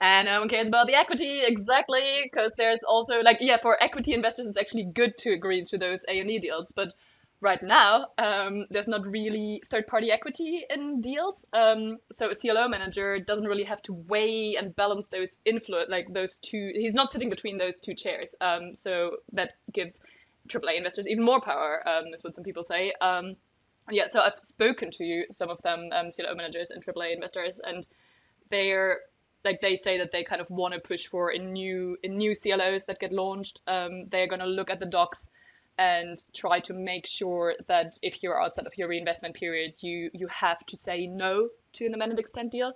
and 0.00 0.26
no 0.26 0.40
one 0.40 0.48
cares 0.48 0.66
about 0.66 0.86
the 0.86 0.94
equity 0.94 1.40
exactly 1.46 2.20
because 2.22 2.50
there's 2.56 2.82
also 2.82 3.20
like 3.20 3.38
yeah 3.40 3.56
for 3.60 3.80
equity 3.82 4.12
investors 4.12 4.46
it's 4.46 4.58
actually 4.58 4.84
good 4.84 5.16
to 5.18 5.32
agree 5.32 5.64
to 5.64 5.78
those 5.78 6.04
A 6.08 6.18
and 6.18 6.30
E 6.30 6.38
deals 6.38 6.72
but 6.74 6.94
right 7.40 7.62
now 7.62 8.06
um, 8.18 8.66
there's 8.70 8.88
not 8.88 9.06
really 9.06 9.62
third 9.68 9.86
party 9.86 10.10
equity 10.10 10.64
in 10.70 11.00
deals. 11.00 11.46
Um, 11.52 11.98
so 12.12 12.30
a 12.30 12.34
CLO 12.34 12.68
manager 12.68 13.18
doesn't 13.18 13.46
really 13.46 13.64
have 13.64 13.82
to 13.82 13.92
weigh 13.92 14.56
and 14.56 14.74
balance 14.74 15.08
those 15.08 15.38
influence 15.44 15.90
like 15.90 16.12
those 16.12 16.36
two 16.38 16.72
he's 16.74 16.94
not 16.94 17.12
sitting 17.12 17.30
between 17.30 17.58
those 17.58 17.78
two 17.78 17.94
chairs. 17.94 18.34
Um, 18.40 18.74
so 18.74 19.18
that 19.32 19.52
gives 19.72 19.98
AAA 20.48 20.76
investors 20.76 21.08
even 21.08 21.24
more 21.24 21.40
power 21.40 21.86
um, 21.88 22.06
is 22.14 22.24
what 22.24 22.34
some 22.34 22.44
people 22.44 22.64
say. 22.64 22.92
Um, 23.00 23.36
yeah 23.90 24.06
so 24.06 24.20
I've 24.20 24.38
spoken 24.42 24.90
to 24.92 25.24
some 25.30 25.50
of 25.50 25.60
them 25.62 25.90
um, 25.92 26.10
CLO 26.10 26.34
managers 26.34 26.70
and 26.70 26.84
AAA 26.84 27.14
investors 27.14 27.60
and 27.62 27.86
they're 28.50 29.00
like 29.44 29.60
they 29.60 29.76
say 29.76 29.98
that 29.98 30.10
they 30.10 30.24
kind 30.24 30.40
of 30.40 30.48
want 30.48 30.74
to 30.74 30.80
push 30.80 31.06
for 31.06 31.30
in 31.30 31.52
new 31.52 31.96
in 32.02 32.16
new 32.16 32.34
CLOs 32.34 32.84
that 32.86 32.98
get 32.98 33.12
launched. 33.12 33.60
Um, 33.66 34.06
they're 34.08 34.26
going 34.26 34.40
to 34.40 34.46
look 34.46 34.70
at 34.70 34.80
the 34.80 34.86
docs 34.86 35.26
and 35.78 36.24
try 36.32 36.60
to 36.60 36.72
make 36.72 37.06
sure 37.06 37.54
that 37.66 37.98
if 38.02 38.22
you're 38.22 38.40
outside 38.40 38.66
of 38.66 38.76
your 38.76 38.88
reinvestment 38.88 39.34
period, 39.34 39.74
you 39.80 40.10
you 40.12 40.28
have 40.28 40.64
to 40.66 40.76
say 40.76 41.06
no 41.06 41.48
to 41.74 41.86
an 41.86 41.94
amend 41.94 42.12
and 42.12 42.18
extend 42.18 42.50
deal. 42.50 42.72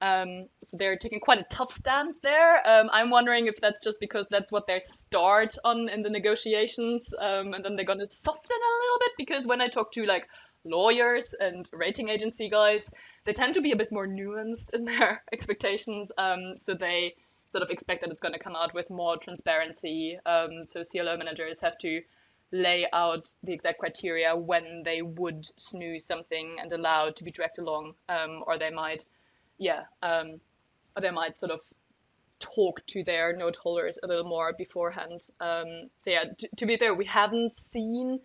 Um, 0.00 0.48
so 0.64 0.76
they're 0.76 0.96
taking 0.96 1.20
quite 1.20 1.38
a 1.38 1.44
tough 1.44 1.70
stance 1.70 2.18
there. 2.24 2.68
Um, 2.68 2.90
I'm 2.92 3.08
wondering 3.08 3.46
if 3.46 3.60
that's 3.60 3.80
just 3.80 4.00
because 4.00 4.26
that's 4.30 4.50
what 4.50 4.66
they 4.66 4.80
start 4.80 5.54
on 5.64 5.88
in 5.88 6.02
the 6.02 6.10
negotiations, 6.10 7.14
um, 7.20 7.54
and 7.54 7.64
then 7.64 7.76
they're 7.76 7.84
going 7.84 8.00
to 8.00 8.10
soften 8.10 8.56
a 8.56 8.82
little 8.82 8.98
bit. 8.98 9.12
Because 9.16 9.46
when 9.46 9.60
I 9.60 9.68
talk 9.68 9.92
to 9.92 10.04
like 10.04 10.26
lawyers 10.64 11.34
and 11.38 11.68
rating 11.72 12.08
agency 12.08 12.48
guys, 12.48 12.90
they 13.24 13.32
tend 13.32 13.54
to 13.54 13.60
be 13.60 13.70
a 13.70 13.76
bit 13.76 13.92
more 13.92 14.08
nuanced 14.08 14.74
in 14.74 14.84
their 14.86 15.22
expectations. 15.32 16.10
Um, 16.18 16.54
so 16.56 16.74
they 16.74 17.14
sort 17.46 17.62
of 17.62 17.70
expect 17.70 18.00
that 18.00 18.10
it's 18.10 18.20
going 18.20 18.34
to 18.34 18.40
come 18.40 18.56
out 18.56 18.74
with 18.74 18.90
more 18.90 19.16
transparency. 19.18 20.18
Um, 20.26 20.64
so 20.64 20.82
CLO 20.82 21.16
managers 21.16 21.60
have 21.60 21.78
to 21.78 22.02
lay 22.52 22.86
out 22.92 23.32
the 23.42 23.52
exact 23.52 23.78
criteria 23.78 24.36
when 24.36 24.82
they 24.84 25.02
would 25.02 25.46
snooze 25.56 26.04
something 26.04 26.56
and 26.60 26.72
allow 26.72 27.08
it 27.08 27.16
to 27.16 27.24
be 27.24 27.30
dragged 27.30 27.58
along, 27.58 27.94
um, 28.08 28.44
or 28.46 28.58
they 28.58 28.70
might, 28.70 29.06
yeah, 29.58 29.84
um, 30.02 30.40
or 30.96 31.00
they 31.00 31.10
might 31.10 31.38
sort 31.38 31.50
of 31.50 31.60
talk 32.38 32.84
to 32.86 33.04
their 33.04 33.34
note 33.36 33.56
holders 33.56 33.98
a 34.02 34.06
little 34.06 34.24
more 34.24 34.52
beforehand. 34.52 35.28
Um, 35.40 35.88
so 35.98 36.10
yeah, 36.10 36.24
t- 36.36 36.48
to 36.56 36.66
be 36.66 36.76
fair, 36.76 36.94
we 36.94 37.06
haven't 37.06 37.54
seen 37.54 38.20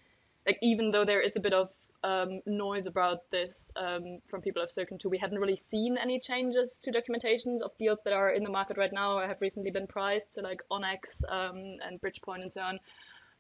like 0.46 0.58
even 0.62 0.92
though 0.92 1.06
there 1.06 1.22
is 1.22 1.36
a 1.36 1.40
bit 1.40 1.54
of 1.54 1.72
um, 2.04 2.42
noise 2.46 2.86
about 2.86 3.30
this 3.32 3.72
um, 3.76 4.20
from 4.28 4.42
people 4.42 4.62
I've 4.62 4.70
spoken 4.70 4.98
to. 5.00 5.10
We 5.10 5.18
haven't 5.18 5.40
really 5.40 5.56
seen 5.56 5.98
any 5.98 6.20
changes 6.20 6.80
to 6.84 6.92
documentations 6.92 7.62
of 7.62 7.78
deals 7.78 8.00
that 8.06 8.14
are 8.14 8.30
in 8.30 8.44
the 8.44 8.50
market 8.50 8.78
right 8.78 8.94
now 8.94 9.18
or 9.18 9.28
have 9.28 9.42
recently 9.42 9.72
been 9.72 9.88
priced, 9.88 10.34
so 10.36 10.42
like 10.42 10.62
Onex 10.72 11.24
um, 11.30 11.78
and 11.86 12.00
Bridgepoint 12.00 12.42
and 12.42 12.52
so 12.52 12.62
on. 12.62 12.80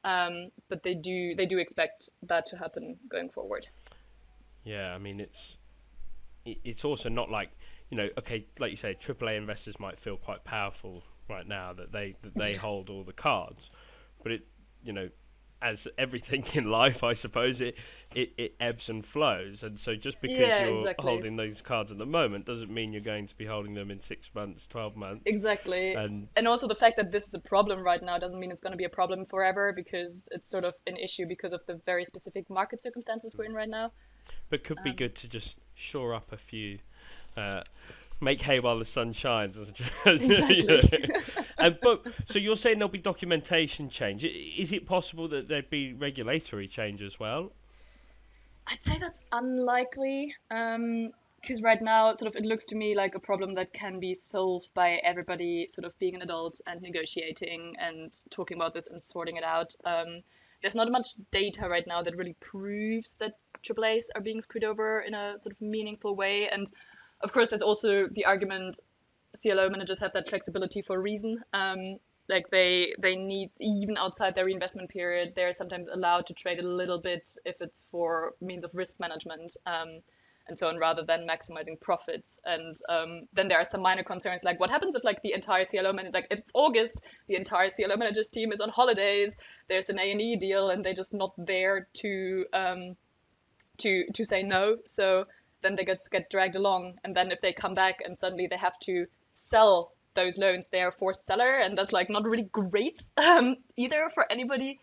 Um, 0.03 0.49
but 0.69 0.83
they 0.83 0.93
do 0.93 1.35
they 1.35 1.45
do 1.45 1.57
expect 1.57 2.09
that 2.23 2.45
to 2.47 2.57
happen 2.57 2.97
going 3.09 3.29
forward. 3.29 3.67
Yeah, 4.63 4.93
I 4.93 4.97
mean 4.97 5.19
it's 5.19 5.57
it's 6.45 6.85
also 6.85 7.09
not 7.09 7.29
like 7.29 7.49
you 7.89 7.97
know, 7.97 8.09
okay, 8.17 8.45
like 8.59 8.71
you 8.71 8.77
say, 8.77 8.95
AAA 8.99 9.37
investors 9.37 9.79
might 9.79 9.97
feel 9.97 10.17
quite 10.17 10.43
powerful 10.43 11.03
right 11.29 11.47
now 11.47 11.73
that 11.73 11.91
they 11.91 12.15
that 12.21 12.35
they 12.35 12.55
hold 12.61 12.89
all 12.89 13.03
the 13.03 13.13
cards, 13.13 13.69
but 14.23 14.31
it 14.31 14.41
you 14.83 14.93
know 14.93 15.09
as 15.61 15.87
everything 15.97 16.45
in 16.53 16.69
life, 16.69 17.03
I 17.03 17.13
suppose 17.13 17.61
it, 17.61 17.75
it, 18.13 18.33
it 18.37 18.55
ebbs 18.59 18.89
and 18.89 19.05
flows, 19.05 19.63
and 19.63 19.77
so 19.79 19.95
just 19.95 20.21
because 20.21 20.37
Yeah, 20.37 20.59
you're 20.59 20.81
exactly. 20.81 21.03
holding 21.03 21.35
those 21.35 21.61
cards 21.61 21.91
at 21.91 21.97
the 21.97 22.05
moment 22.05 22.45
doesn't 22.45 22.71
mean 22.73 22.93
you're 22.93 23.01
going 23.01 23.27
to 23.27 23.35
be 23.35 23.45
holding 23.45 23.73
them 23.73 23.91
in 23.91 23.99
six 24.01 24.29
months, 24.35 24.67
twelve 24.67 24.95
months, 24.95 25.23
Exactly. 25.25 25.93
and 25.93 26.27
and 26.35 26.47
also 26.47 26.67
the 26.67 26.75
fact 26.75 26.97
that 26.97 27.11
this 27.11 27.27
is 27.27 27.33
a 27.33 27.39
problem 27.39 27.81
right 27.81 28.01
now 28.01 28.17
doesn't 28.17 28.39
mean 28.39 28.51
it's 28.51 28.61
going 28.61 28.71
to 28.71 28.77
be 28.77 28.85
a 28.85 28.89
problem 28.89 29.25
forever 29.25 29.73
because 29.75 30.27
it's 30.31 30.49
sort 30.49 30.63
of 30.63 30.73
an 30.85 30.97
issue 30.97 31.25
because 31.27 31.53
of 31.53 31.61
the 31.67 31.79
very 31.85 32.05
specific 32.05 32.49
market 32.49 32.81
circumstances 32.81 33.33
we're 33.37 33.45
in 33.45 33.53
right 33.53 33.69
now. 33.69 33.91
but 34.49 34.63
could 34.63 34.81
be 34.83 34.91
Um, 34.91 34.95
good 34.95 35.15
to 35.15 35.27
just 35.27 35.57
shore 35.75 36.13
up 36.13 36.31
a 36.31 36.37
few. 36.37 36.79
Uh, 37.35 37.63
Make 38.19 38.41
hay 38.41 38.59
while 38.59 38.79
the 38.79 38.85
sun 38.85 39.13
shines, 39.13 39.57
you 39.57 39.89
and 41.59 41.77
but 41.81 42.03
so 42.27 42.39
you're 42.39 42.55
saying 42.55 42.79
there'll 42.79 42.91
be 42.91 42.97
documentation 42.97 43.89
change. 43.89 44.23
Is 44.23 44.71
it 44.71 44.87
possible 44.87 45.27
that 45.27 45.47
there'd 45.47 45.69
be 45.69 45.93
regulatory 45.93 46.67
change 46.67 47.03
as 47.03 47.19
well? 47.19 47.51
I'd 48.65 48.83
say 48.83 48.97
that's 48.99 49.21
unlikely. 49.31 50.33
Um, 50.49 51.11
because 51.41 51.61
right 51.61 51.81
now, 51.81 52.13
sort 52.13 52.29
of, 52.29 52.35
it 52.35 52.45
looks 52.45 52.65
to 52.65 52.75
me 52.75 52.95
like 52.95 53.15
a 53.15 53.19
problem 53.19 53.53
that 53.55 53.71
can 53.71 53.99
be 53.99 54.15
solved 54.15 54.73
by 54.73 54.99
everybody 55.03 55.67
sort 55.69 55.85
of 55.85 55.97
being 55.99 56.15
an 56.15 56.21
adult 56.21 56.59
and 56.65 56.81
negotiating 56.81 57.75
and 57.79 58.21
talking 58.29 58.57
about 58.57 58.73
this 58.73 58.87
and 58.87 59.01
sorting 59.01 59.37
it 59.37 59.43
out. 59.43 59.73
Um, 59.85 60.21
there's 60.61 60.75
not 60.75 60.91
much 60.91 61.09
data 61.31 61.69
right 61.69 61.85
now 61.87 62.01
that 62.01 62.17
really 62.17 62.35
proves 62.39 63.15
that 63.15 63.33
AAAs 63.63 64.05
are 64.15 64.21
being 64.21 64.41
screwed 64.41 64.63
over 64.63 65.01
in 65.01 65.13
a 65.13 65.35
sort 65.41 65.53
of 65.53 65.61
meaningful 65.61 66.15
way. 66.15 66.49
And 66.49 66.69
of 67.21 67.31
course, 67.31 67.49
there's 67.49 67.61
also 67.61 68.07
the 68.07 68.25
argument 68.25 68.79
CLO 69.41 69.69
managers 69.69 69.99
have 69.99 70.13
that 70.13 70.29
flexibility 70.29 70.81
for 70.81 70.95
a 70.95 70.99
reason. 70.99 71.43
Um, 71.53 71.97
like 72.29 72.49
they 72.49 72.93
they 72.99 73.15
need 73.15 73.51
even 73.59 73.97
outside 73.97 74.35
their 74.35 74.45
reinvestment 74.45 74.89
period, 74.89 75.33
they're 75.35 75.53
sometimes 75.53 75.87
allowed 75.87 76.25
to 76.27 76.33
trade 76.33 76.59
a 76.59 76.67
little 76.67 76.99
bit 76.99 77.29
if 77.45 77.55
it's 77.61 77.87
for 77.89 78.33
means 78.41 78.63
of 78.63 78.71
risk 78.73 78.99
management. 78.99 79.55
Um, 79.65 80.01
and 80.47 80.57
so 80.57 80.67
on, 80.67 80.77
rather 80.77 81.03
than 81.03 81.27
maximizing 81.27 81.79
profits. 81.79 82.39
And 82.45 82.77
um, 82.89 83.27
then 83.33 83.47
there 83.47 83.59
are 83.59 83.65
some 83.65 83.81
minor 83.81 84.03
concerns, 84.03 84.43
like 84.43 84.59
what 84.59 84.69
happens 84.69 84.95
if 84.95 85.03
like 85.03 85.21
the 85.21 85.33
entire 85.33 85.65
CLO 85.65 85.91
manager 85.91 86.13
like 86.13 86.27
it's 86.31 86.51
August, 86.53 87.01
the 87.27 87.35
entire 87.35 87.69
CLO 87.69 87.97
managers 87.97 88.29
team 88.29 88.51
is 88.51 88.61
on 88.61 88.69
holidays, 88.69 89.33
there's 89.67 89.89
an 89.89 89.99
A 89.99 90.11
and 90.11 90.21
E 90.21 90.35
deal, 90.35 90.69
and 90.69 90.85
they're 90.85 90.93
just 90.93 91.13
not 91.13 91.33
there 91.37 91.87
to 91.95 92.45
um, 92.53 92.95
to 93.79 94.05
to 94.13 94.23
say 94.23 94.43
no. 94.43 94.77
So 94.85 95.25
then 95.67 95.75
they 95.75 95.83
just 95.83 96.09
get 96.09 96.29
dragged 96.29 96.55
along, 96.55 96.93
and 97.03 97.15
then 97.15 97.31
if 97.31 97.41
they 97.41 97.51
come 97.51 97.73
back 97.73 97.99
and 98.05 98.17
suddenly 98.17 98.47
they 98.47 98.57
have 98.57 98.79
to 98.79 99.05
sell 99.35 99.91
those 100.15 100.37
loans, 100.37 100.69
they 100.69 100.81
are 100.81 100.87
a 100.87 100.91
forced 100.91 101.25
seller, 101.25 101.57
and 101.59 101.77
that's 101.77 101.91
like 101.91 102.09
not 102.09 102.23
really 102.23 102.49
great 102.53 103.09
um, 103.17 103.57
either 103.75 104.09
for 104.13 104.25
anybody. 104.31 104.79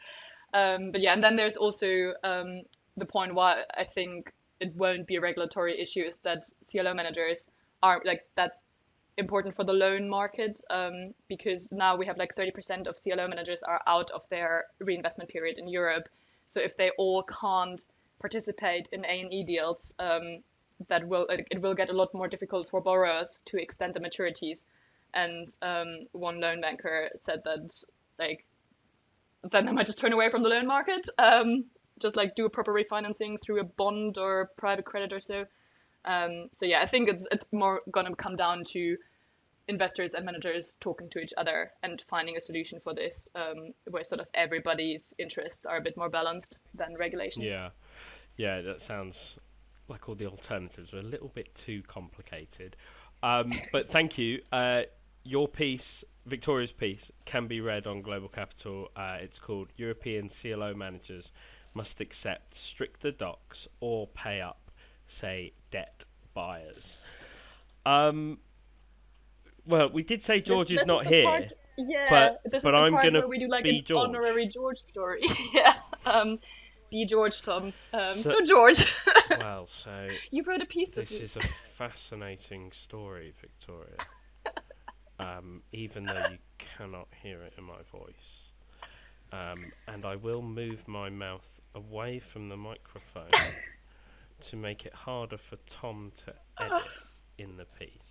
Um, 0.52 0.92
but 0.92 1.00
yeah, 1.00 1.14
and 1.14 1.24
then 1.24 1.36
there's 1.36 1.56
also 1.56 2.12
um, 2.22 2.62
the 2.96 3.06
point 3.06 3.34
why 3.34 3.62
I 3.76 3.84
think 3.84 4.32
it 4.60 4.76
won't 4.76 5.06
be 5.06 5.16
a 5.16 5.20
regulatory 5.20 5.80
issue 5.80 6.02
is 6.02 6.18
that 6.18 6.44
CLO 6.70 6.94
managers 6.94 7.46
are 7.82 8.00
like 8.04 8.22
that's 8.36 8.62
important 9.16 9.54
for 9.56 9.64
the 9.64 9.72
loan 9.72 10.08
market 10.08 10.60
um, 10.70 11.14
because 11.28 11.70
now 11.72 11.96
we 11.96 12.06
have 12.06 12.18
like 12.18 12.34
30% 12.34 12.86
of 12.86 12.96
CLO 12.96 13.28
managers 13.28 13.62
are 13.62 13.80
out 13.86 14.10
of 14.10 14.28
their 14.28 14.64
reinvestment 14.80 15.30
period 15.30 15.58
in 15.58 15.68
Europe. 15.68 16.08
So 16.46 16.60
if 16.60 16.76
they 16.76 16.90
all 16.98 17.22
can't 17.22 17.82
participate 18.20 18.88
in 18.92 19.04
A 19.04 19.20
and 19.20 19.32
E 19.32 19.44
deals, 19.44 19.92
um, 19.98 20.42
that 20.88 21.06
will 21.06 21.26
it 21.28 21.60
will 21.60 21.74
get 21.74 21.90
a 21.90 21.92
lot 21.92 22.12
more 22.14 22.28
difficult 22.28 22.68
for 22.68 22.80
borrowers 22.80 23.40
to 23.46 23.60
extend 23.60 23.94
the 23.94 24.00
maturities. 24.00 24.64
And 25.12 25.54
um, 25.62 26.06
one 26.12 26.40
loan 26.40 26.60
banker 26.60 27.10
said 27.16 27.42
that 27.44 27.72
like 28.18 28.44
then 29.50 29.66
they 29.66 29.72
might 29.72 29.86
just 29.86 29.98
turn 29.98 30.12
away 30.12 30.30
from 30.30 30.42
the 30.42 30.48
loan 30.48 30.66
market, 30.66 31.08
um, 31.18 31.66
just 32.00 32.16
like 32.16 32.34
do 32.34 32.46
a 32.46 32.50
proper 32.50 32.72
refinancing 32.72 33.40
through 33.40 33.60
a 33.60 33.64
bond 33.64 34.18
or 34.18 34.50
private 34.56 34.84
credit 34.84 35.12
or 35.12 35.20
so. 35.20 35.44
Um, 36.04 36.48
so 36.52 36.66
yeah, 36.66 36.80
I 36.80 36.86
think 36.86 37.08
it's 37.08 37.26
it's 37.30 37.44
more 37.52 37.82
gonna 37.90 38.14
come 38.14 38.36
down 38.36 38.64
to 38.64 38.96
investors 39.68 40.12
and 40.12 40.26
managers 40.26 40.76
talking 40.80 41.08
to 41.08 41.18
each 41.20 41.32
other 41.38 41.72
and 41.82 42.02
finding 42.08 42.36
a 42.36 42.40
solution 42.40 42.80
for 42.80 42.94
this, 42.94 43.28
um, 43.34 43.72
where 43.88 44.04
sort 44.04 44.20
of 44.20 44.26
everybody's 44.34 45.14
interests 45.18 45.64
are 45.64 45.78
a 45.78 45.80
bit 45.80 45.96
more 45.96 46.10
balanced 46.10 46.58
than 46.74 46.94
regulation. 46.96 47.42
Yeah, 47.42 47.70
yeah, 48.36 48.60
that 48.60 48.82
sounds 48.82 49.38
like 49.88 50.08
all 50.08 50.14
the 50.14 50.26
alternatives 50.26 50.92
are 50.94 50.98
a 50.98 51.02
little 51.02 51.28
bit 51.34 51.54
too 51.54 51.82
complicated. 51.86 52.76
Um, 53.22 53.52
but 53.72 53.90
thank 53.90 54.18
you. 54.18 54.40
Uh, 54.52 54.82
your 55.24 55.48
piece, 55.48 56.04
Victoria's 56.26 56.72
piece, 56.72 57.10
can 57.24 57.46
be 57.46 57.60
read 57.60 57.86
on 57.86 58.02
Global 58.02 58.28
Capital. 58.28 58.88
Uh, 58.96 59.16
it's 59.20 59.38
called 59.38 59.68
European 59.76 60.28
CLO 60.28 60.74
Managers 60.74 61.30
Must 61.74 62.00
Accept 62.00 62.54
Stricter 62.54 63.10
Docs 63.10 63.68
or 63.80 64.06
Pay 64.08 64.40
Up, 64.40 64.70
Say 65.08 65.52
Debt 65.70 66.04
Buyers. 66.34 66.98
Um, 67.86 68.38
well, 69.66 69.88
we 69.90 70.02
did 70.02 70.22
say 70.22 70.40
George 70.40 70.68
This- 70.68 70.74
is 70.74 70.80
this 70.80 70.88
not 70.88 71.04
the 71.04 71.10
here. 71.10 71.24
part- 71.24 71.52
yeah, 71.76 72.06
but- 72.10 72.40
this 72.50 72.62
but 72.62 72.68
is 72.68 72.72
the 72.72 72.76
I'm 72.78 72.92
part 72.92 73.04
gonna 73.04 73.18
where 73.20 73.28
we 73.28 73.38
do 73.38 73.48
like 73.48 73.64
be 73.64 73.78
an 73.78 73.84
George. 73.84 74.08
honorary 74.08 74.46
George 74.48 74.78
story. 74.82 75.22
yeah. 75.54 75.74
Um, 76.06 76.38
be 76.94 77.06
George, 77.06 77.42
Tom. 77.42 77.72
Um, 77.92 78.14
So- 78.16 78.30
so, 78.30 78.44
George, 78.44 78.94
well, 79.38 79.68
so 79.82 80.08
you 80.30 80.44
wrote 80.44 80.62
a 80.62 80.66
piece 80.66 80.90
This 80.92 81.10
is 81.10 81.36
a 81.36 81.40
fascinating 81.42 82.70
story, 82.72 83.32
Victoria. 83.40 83.96
Um, 85.20 85.62
even 85.72 86.06
though 86.06 86.26
you 86.28 86.38
cannot 86.58 87.06
hear 87.22 87.40
it 87.42 87.54
in 87.56 87.62
my 87.62 87.80
voice. 87.92 88.50
Um, 89.32 89.70
and 89.86 90.04
I 90.04 90.16
will 90.16 90.42
move 90.42 90.88
my 90.88 91.08
mouth 91.08 91.60
away 91.76 92.18
from 92.18 92.48
the 92.48 92.56
microphone 92.56 93.30
to 94.50 94.56
make 94.56 94.86
it 94.86 94.92
harder 94.92 95.38
for 95.38 95.56
Tom 95.70 96.10
to 96.26 96.34
edit 96.60 96.82
in 97.38 97.56
the 97.56 97.64
piece. 97.78 98.03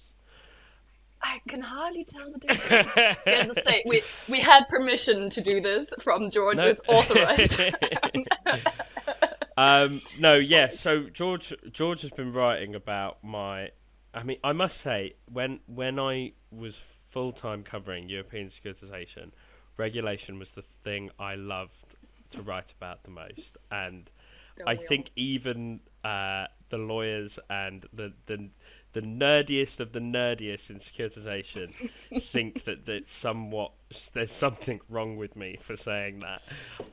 I 1.33 1.39
can 1.49 1.61
hardly 1.61 2.05
tell 2.05 2.31
the 2.31 2.37
difference. 2.37 2.93
Gotta 3.25 3.63
say, 3.65 3.83
we 3.87 4.03
we 4.29 4.39
had 4.39 4.67
permission 4.67 5.31
to 5.31 5.41
do 5.41 5.61
this 5.61 5.91
from 5.99 6.29
George. 6.29 6.57
No. 6.57 6.67
It's 6.67 6.81
authorized. 6.87 7.59
um, 9.57 9.99
no, 10.19 10.35
yeah. 10.35 10.67
So 10.69 11.09
George 11.11 11.53
George 11.71 12.01
has 12.03 12.11
been 12.11 12.33
writing 12.33 12.75
about 12.75 13.23
my. 13.23 13.69
I 14.13 14.21
mean, 14.21 14.37
I 14.43 14.53
must 14.53 14.81
say, 14.81 15.15
when 15.31 15.59
when 15.65 15.99
I 15.99 16.33
was 16.51 16.75
full 17.07 17.31
time 17.31 17.63
covering 17.63 18.09
European 18.09 18.49
securitization, 18.49 19.31
regulation 19.77 20.37
was 20.37 20.51
the 20.51 20.61
thing 20.61 21.09
I 21.17 21.33
loved 21.33 21.95
to 22.31 22.43
write 22.43 22.71
about 22.79 23.03
the 23.03 23.09
most, 23.09 23.57
and 23.71 24.09
Don't 24.55 24.69
I 24.69 24.73
we 24.73 24.77
all? 24.77 24.85
think 24.87 25.09
even 25.15 25.79
uh, 26.03 26.45
the 26.69 26.77
lawyers 26.77 27.39
and 27.49 27.85
the, 27.91 28.13
the 28.27 28.49
the 28.93 29.01
nerdiest 29.01 29.79
of 29.79 29.91
the 29.91 29.99
nerdiest 29.99 30.69
in 30.69 30.77
securitization 30.79 31.73
think 32.21 32.63
that 32.65 32.85
that 32.85 33.09
somewhat 33.09 33.71
there's 34.13 34.31
something 34.31 34.79
wrong 34.89 35.17
with 35.17 35.35
me 35.35 35.57
for 35.61 35.75
saying 35.75 36.21
that, 36.21 36.41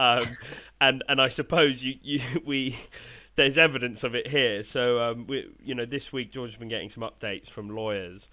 um, 0.00 0.36
and 0.80 1.04
and 1.08 1.20
I 1.20 1.28
suppose 1.28 1.82
you, 1.84 1.94
you 2.02 2.20
we 2.44 2.78
there's 3.36 3.58
evidence 3.58 4.02
of 4.02 4.14
it 4.14 4.26
here. 4.26 4.62
So 4.62 5.00
um, 5.00 5.26
we 5.26 5.50
you 5.62 5.74
know 5.74 5.86
this 5.86 6.12
week 6.12 6.32
George 6.32 6.50
has 6.50 6.58
been 6.58 6.68
getting 6.68 6.90
some 6.90 7.02
updates 7.02 7.48
from 7.48 7.70
lawyers 7.70 8.26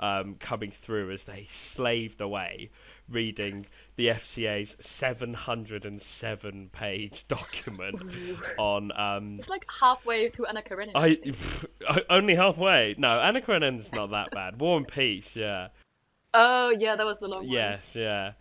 um, 0.00 0.36
coming 0.40 0.70
through 0.70 1.12
as 1.12 1.24
they 1.24 1.46
slaved 1.50 2.20
away 2.20 2.70
reading 3.08 3.66
the 3.96 4.08
FCA's 4.08 4.76
707 4.80 6.70
page 6.72 7.24
document 7.28 8.02
on 8.58 8.90
um, 8.92 9.36
It's 9.38 9.48
like 9.48 9.66
halfway 9.80 10.30
through 10.30 10.46
Anna 10.46 10.62
Karenina. 10.62 10.92
I 10.94 11.18
only 12.10 12.34
halfway. 12.34 12.94
No, 12.98 13.20
Anna 13.20 13.40
Karenina's 13.40 13.92
not 13.92 14.10
that 14.10 14.30
bad. 14.30 14.60
War 14.60 14.78
and 14.78 14.88
Peace, 14.88 15.36
yeah, 15.36 15.68
Oh 16.34 16.70
yeah, 16.70 16.96
that 16.96 17.04
was 17.04 17.18
the 17.18 17.28
long 17.28 17.40
one. 17.40 17.48
yes, 17.48 17.84
yeah. 17.94 18.32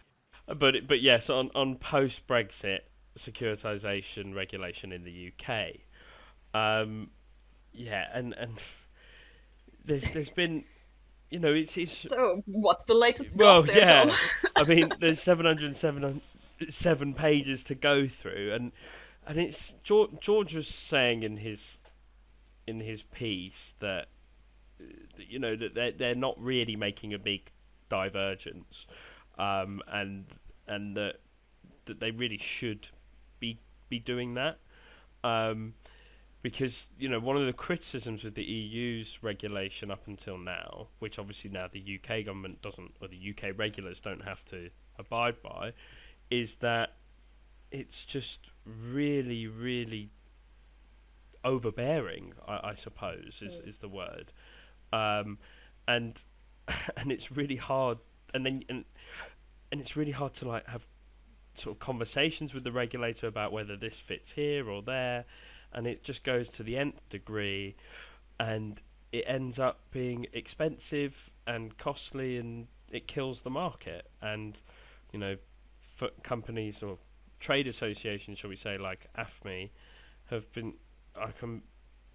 But 0.48 0.88
but 0.88 1.02
yes, 1.02 1.30
on 1.30 1.52
on 1.56 1.76
post 1.76 2.26
Brexit 2.28 2.80
securitization 3.18 4.34
regulation 4.34 4.92
in 4.92 5.04
the 5.04 5.32
UK, 5.32 5.76
um, 6.54 7.10
yeah, 7.74 8.06
and 8.14 8.34
and 8.34 8.58
there's 9.84 10.10
there's 10.14 10.30
been, 10.30 10.64
you 11.32 11.40
know, 11.40 11.54
it's 11.54 11.78
it's 11.78 11.94
So 12.10 12.44
what's 12.46 12.86
the 12.86 12.94
latest 12.94 13.36
well, 13.36 13.64
there, 13.64 13.78
yeah. 13.78 14.04
Tom? 14.06 14.18
I 14.56 14.64
mean, 14.66 14.92
there's 15.00 15.22
707 15.22 16.22
seven 16.70 17.14
pages 17.14 17.64
to 17.66 17.76
go 17.76 18.08
through, 18.08 18.54
and 18.54 18.72
and 19.26 19.40
it's 19.40 19.74
George, 19.84 20.12
George 20.20 20.54
was 20.54 20.68
saying 20.68 21.24
in 21.24 21.38
his 21.38 21.78
in 22.68 22.80
his 22.80 23.02
piece 23.04 23.74
that 23.80 24.08
that, 24.78 25.30
you 25.30 25.40
know 25.40 25.56
that 25.56 25.74
they're 25.74 25.92
they're 25.92 26.16
not 26.16 26.40
really 26.40 26.76
making 26.76 27.14
a 27.14 27.20
big 27.20 27.50
divergence, 27.90 28.86
um, 29.40 29.82
and 29.88 30.26
and 30.68 30.96
that 30.98 31.16
that 31.86 32.00
they 32.00 32.12
really 32.12 32.38
should 32.38 32.90
be 33.40 33.58
be 33.90 34.00
doing 34.00 34.36
that. 34.36 34.58
Um, 35.24 35.74
because 36.42 36.90
you 36.98 37.08
know 37.10 37.20
one 37.20 37.38
of 37.38 37.46
the 37.46 37.54
criticisms 37.54 38.24
with 38.24 38.36
the 38.36 38.44
EU's 38.44 39.20
regulation 39.22 39.92
up 39.92 40.08
until 40.08 40.38
now, 40.38 40.88
which 41.00 41.20
obviously 41.20 41.50
now 41.50 41.68
the 41.72 42.00
UK 42.00 42.26
government 42.26 42.62
doesn't, 42.62 42.96
or 43.02 43.08
the 43.08 43.30
UK 43.36 43.58
regulators 43.58 44.00
don't 44.02 44.24
have 44.24 44.44
to 44.46 44.70
abide 44.98 45.42
by, 45.42 45.74
is 46.30 46.56
that 46.56 46.96
it's 47.72 48.04
just 48.06 48.40
really, 48.66 49.48
really 49.48 50.10
overbearing. 51.44 52.34
I, 52.48 52.72
I 52.72 52.76
suppose 52.76 53.42
is, 53.42 53.56
Mm. 53.56 53.68
is 53.68 53.78
the 53.80 53.90
word, 53.90 54.32
um, 54.94 55.38
and 55.88 56.22
and 56.98 57.12
it's 57.12 57.32
really 57.32 57.56
hard. 57.56 57.98
And 58.34 58.46
then 58.46 58.64
and 58.70 58.86
and 59.72 59.82
it's 59.82 59.96
really 59.96 60.12
hard 60.12 60.34
to 60.36 60.48
like 60.48 60.66
have 60.68 60.86
sort 61.54 61.76
of 61.76 61.80
conversations 61.80 62.54
with 62.54 62.64
the 62.64 62.72
regulator 62.72 63.28
about 63.28 63.52
whether 63.52 63.76
this 63.76 64.00
fits 64.00 64.32
here 64.32 64.70
or 64.70 64.82
there, 64.82 65.26
and 65.74 65.88
it 65.88 66.04
just 66.04 66.24
goes 66.24 66.50
to 66.50 66.64
the 66.64 66.78
nth 66.78 67.08
degree, 67.10 67.76
and 68.40 68.82
it 69.12 69.24
ends 69.28 69.60
up 69.60 69.80
being 69.92 70.28
expensive 70.34 71.30
and 71.48 71.78
costly, 71.78 72.38
and 72.38 72.68
it 72.92 73.08
kills 73.08 73.42
the 73.42 73.50
market. 73.50 74.10
And 74.22 74.60
you 75.12 75.20
know, 75.20 75.38
for 75.96 76.10
companies 76.24 76.82
or 76.84 76.98
trade 77.40 77.68
associations, 77.68 78.38
shall 78.38 78.50
we 78.50 78.56
say, 78.56 78.78
like 78.78 79.08
AFME, 79.18 79.70
have 80.30 80.52
been, 80.54 80.74
I 81.16 81.32
can, 81.32 81.62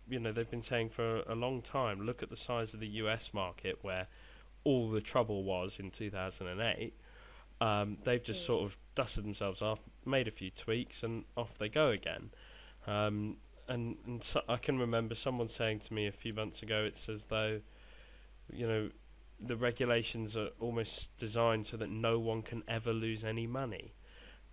you 0.08 0.18
know, 0.20 0.32
they've 0.32 0.50
been 0.50 0.62
saying 0.62 0.90
for 0.90 1.20
a 1.28 1.34
long 1.34 1.60
time. 1.62 2.06
Look 2.06 2.22
at 2.22 2.30
the 2.30 2.36
size 2.36 2.72
of 2.74 2.80
the 2.80 2.88
U.S. 2.88 3.30
market, 3.34 3.78
where 3.82 4.06
all 4.64 4.90
the 4.90 5.00
trouble 5.00 5.44
was 5.44 5.78
in 5.78 5.90
2008. 5.90 6.94
Um, 7.60 7.98
they've 8.04 8.22
just 8.22 8.42
Mm. 8.42 8.46
sort 8.46 8.64
of 8.64 8.76
dusted 8.94 9.24
themselves 9.24 9.62
off, 9.62 9.80
made 10.04 10.28
a 10.28 10.30
few 10.30 10.50
tweaks, 10.50 11.02
and 11.02 11.24
off 11.36 11.56
they 11.58 11.68
go 11.68 11.90
again. 11.90 12.30
Um, 12.86 13.36
and 13.68 13.96
and 14.07 14.22
so 14.22 14.42
I 14.48 14.57
can 14.57 14.79
remember 14.79 15.14
someone 15.14 15.48
saying 15.48 15.81
to 15.81 15.94
me 15.94 16.07
a 16.07 16.12
few 16.12 16.33
months 16.35 16.62
ago, 16.62 16.85
it's 16.85 17.09
as 17.09 17.26
though, 17.26 17.61
you 18.52 18.66
know, 18.66 18.90
the 19.40 19.57
regulations 19.57 20.37
are 20.37 20.50
almost 20.61 21.16
designed 21.18 21.66
so 21.66 21.76
that 21.79 21.90
no 21.90 22.18
one 22.18 22.42
can 22.42 22.62
ever 22.68 22.92
lose 22.92 23.24
any 23.24 23.46
money, 23.46 23.92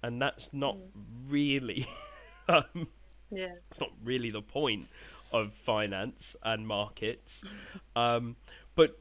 and 0.04 0.22
that's 0.22 0.50
not 0.54 0.78
Mm. 0.78 0.92
really, 1.28 1.88
um, 2.50 2.88
Yeah. 3.32 3.56
it's 3.72 3.80
not 3.80 3.92
really 4.04 4.30
the 4.32 4.42
point 4.42 4.88
of 5.32 5.54
finance 5.54 6.36
and 6.44 6.68
markets. 6.68 7.44
Um, 7.96 8.36
but 8.76 8.98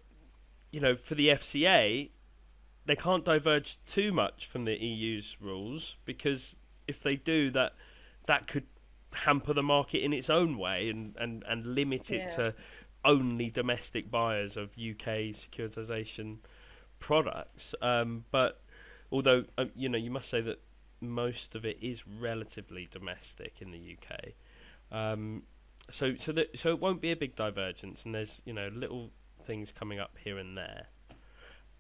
you 0.71 0.81
know, 0.81 0.95
for 0.97 1.15
the 1.15 1.31
FCA, 1.31 2.11
they 2.87 2.97
can't 2.97 3.25
diverge 3.25 3.79
too 3.87 4.13
much 4.13 4.47
from 4.47 4.65
the 4.65 4.83
EU's 4.83 5.37
rules 5.41 5.97
because 6.05 6.55
if 6.87 7.03
they 7.03 7.17
do, 7.17 7.51
that 7.53 7.75
that 8.27 8.47
could 8.49 8.67
hamper 9.13 9.53
the 9.53 9.63
market 9.63 10.03
in 10.03 10.13
its 10.13 10.31
own 10.31 10.59
way 10.59 10.89
and, 10.89 11.15
and, 11.19 11.45
and 11.49 11.67
limit 11.67 12.11
it 12.11 12.23
Yeah. 12.29 12.37
to 12.37 12.55
only 13.05 13.51
domestic 13.51 14.11
buyers 14.11 14.57
of 14.57 14.71
UK 14.79 15.35
securitization 15.35 16.39
products. 16.99 17.75
Um, 17.83 18.25
but 18.31 18.61
although 19.11 19.45
um, 19.59 19.71
you 19.75 19.89
know, 19.89 19.99
you 19.99 20.11
must 20.11 20.29
say 20.31 20.41
that 20.41 20.61
most 21.01 21.55
of 21.55 21.65
it 21.65 21.79
is 21.83 22.05
relatively 22.07 22.89
domestic 22.91 23.55
in 23.61 23.71
the 23.73 23.97
UK. 23.99 24.33
Um, 24.97 25.43
so 25.91 26.15
so 26.17 26.33
that 26.33 26.59
so 26.59 26.71
it 26.71 26.81
won't 26.81 27.01
be 27.01 27.11
a 27.13 27.17
big 27.17 27.35
divergence, 27.35 28.05
and 28.05 28.15
there's 28.15 28.41
you 28.45 28.53
know 28.53 28.69
little 28.73 29.11
things 29.45 29.73
coming 29.73 29.99
up 29.99 30.17
here 30.23 30.39
and 30.39 30.57
there. 30.57 30.87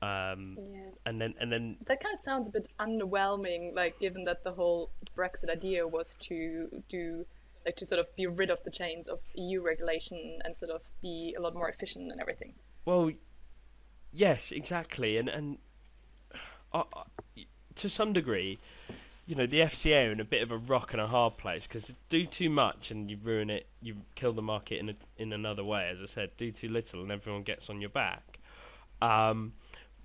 Um, 0.03 0.59
Yeah. 0.59 0.91
and 1.07 1.21
then 1.21 1.35
and 1.41 1.53
then 1.53 1.77
That 1.87 2.03
kind 2.03 2.15
of 2.15 2.21
sounds 2.21 2.49
a 2.49 2.51
bit 2.51 2.67
underwhelming, 2.79 3.75
like 3.75 3.99
given 4.01 4.25
that 4.25 4.43
the 4.43 4.53
whole 4.53 4.91
Brexit 5.17 5.49
idea 5.49 5.87
was 5.87 6.17
to 6.29 6.83
do, 6.89 7.25
like 7.65 7.77
to 7.77 7.87
sort 7.87 8.01
of 8.01 8.15
be 8.17 8.27
rid 8.27 8.51
of 8.51 8.63
the 8.65 8.71
chains 8.71 9.07
of 9.09 9.21
EU 9.35 9.63
regulation 9.63 10.41
and 10.45 10.59
sort 10.59 10.73
of 10.73 10.83
be 11.01 11.35
a 11.39 11.41
lot 11.41 11.55
more 11.55 11.69
efficient 11.69 12.11
and 12.11 12.21
everything. 12.21 12.53
Well, 12.85 13.13
yes, 14.13 14.51
exactly, 14.51 15.19
and 15.19 15.29
and 15.29 15.59
uh, 16.73 16.83
uh, 16.93 17.05
to 17.77 17.89
some 17.89 18.13
degree, 18.13 18.59
you 19.27 19.37
know, 19.37 19.47
the 19.47 19.61
FCA 19.61 20.09
are 20.09 20.13
in 20.13 20.21
a 20.21 20.25
bit 20.25 20.43
of 20.43 20.51
a 20.51 20.57
rock 20.57 20.93
and 20.93 21.01
a 21.01 21.07
hard 21.07 21.37
place 21.37 21.67
because 21.67 21.93
do 22.09 22.27
too 22.27 22.51
much 22.51 22.91
and 22.91 23.09
you 23.11 23.19
ruin 23.23 23.51
it, 23.51 23.67
you 23.81 23.97
kill 24.17 24.33
the 24.33 24.43
market 24.43 24.79
in 24.81 24.91
a, 24.91 24.95
in 25.19 25.33
another 25.33 25.65
way. 25.65 25.89
As 25.93 25.99
I 26.03 26.07
said, 26.13 26.31
do 26.37 26.51
too 26.51 26.69
little 26.69 27.03
and 27.03 27.13
everyone 27.13 27.43
gets 27.43 27.71
on 27.71 27.81
your 27.81 27.91
back. 27.91 28.39
Um, 29.01 29.53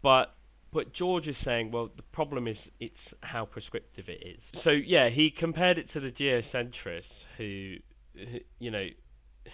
but 0.02 0.34
but 0.72 0.94
George 0.94 1.28
is 1.28 1.38
saying, 1.38 1.72
well, 1.72 1.90
the 1.96 2.04
problem 2.04 2.48
is 2.48 2.70
it's 2.80 3.14
how 3.22 3.46
prescriptive 3.46 4.10
it 4.10 4.22
is. 4.26 4.62
So 4.62 4.72
yeah, 4.72 5.10
he 5.10 5.32
compared 5.32 5.78
it 5.78 5.88
to 5.90 6.00
the 6.00 6.12
geocentrists 6.12 7.24
who, 7.38 7.76
who 8.16 8.40
you 8.60 8.72
know, 8.72 8.88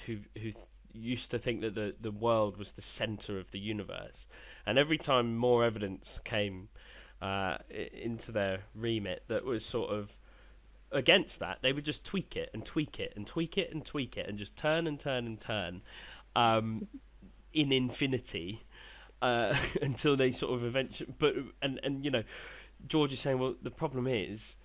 who 0.05 0.17
who 0.37 0.51
used 0.93 1.31
to 1.31 1.39
think 1.39 1.61
that 1.61 1.75
the, 1.75 1.95
the 2.01 2.11
world 2.11 2.57
was 2.57 2.73
the 2.73 2.81
center 2.81 3.39
of 3.39 3.49
the 3.51 3.59
universe. 3.59 4.27
And 4.65 4.77
every 4.77 4.97
time 4.97 5.35
more 5.35 5.63
evidence 5.63 6.19
came 6.23 6.69
uh, 7.21 7.57
into 7.69 8.31
their 8.31 8.59
remit 8.75 9.23
that 9.27 9.43
was 9.45 9.65
sort 9.65 9.91
of 9.91 10.11
against 10.91 11.39
that, 11.39 11.59
they 11.61 11.73
would 11.73 11.85
just 11.85 12.03
tweak 12.03 12.35
it 12.35 12.49
and 12.53 12.65
tweak 12.65 12.99
it 12.99 13.13
and 13.15 13.25
tweak 13.25 13.57
it 13.57 13.73
and 13.73 13.85
tweak 13.85 14.17
it 14.17 14.27
and 14.27 14.37
just 14.37 14.55
turn 14.55 14.87
and 14.87 14.99
turn 14.99 15.25
and 15.25 15.39
turn 15.41 15.81
um, 16.35 16.87
in 17.53 17.71
infinity 17.71 18.63
uh, 19.23 19.55
until 19.81 20.15
they 20.15 20.31
sort 20.31 20.53
of 20.53 20.63
eventually. 20.65 21.13
But 21.17 21.35
and 21.61 21.79
and 21.83 22.03
you 22.05 22.11
know, 22.11 22.23
George 22.87 23.13
is 23.13 23.19
saying, 23.19 23.39
well, 23.39 23.55
the 23.61 23.71
problem 23.71 24.07
is 24.07 24.55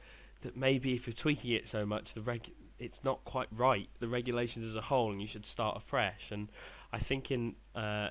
that 0.42 0.56
maybe 0.56 0.94
if 0.94 1.06
you're 1.06 1.14
tweaking 1.14 1.52
it 1.52 1.66
so 1.66 1.86
much, 1.86 2.14
the 2.14 2.22
reg 2.22 2.50
it's 2.78 3.02
not 3.02 3.24
quite 3.24 3.48
right. 3.56 3.88
The 4.00 4.08
regulations 4.08 4.66
as 4.66 4.76
a 4.76 4.80
whole, 4.82 5.10
and 5.12 5.20
you 5.20 5.26
should 5.26 5.46
start 5.46 5.76
afresh. 5.76 6.30
And 6.30 6.48
I 6.92 6.98
think 6.98 7.30
in 7.30 7.54
uh, 7.74 8.10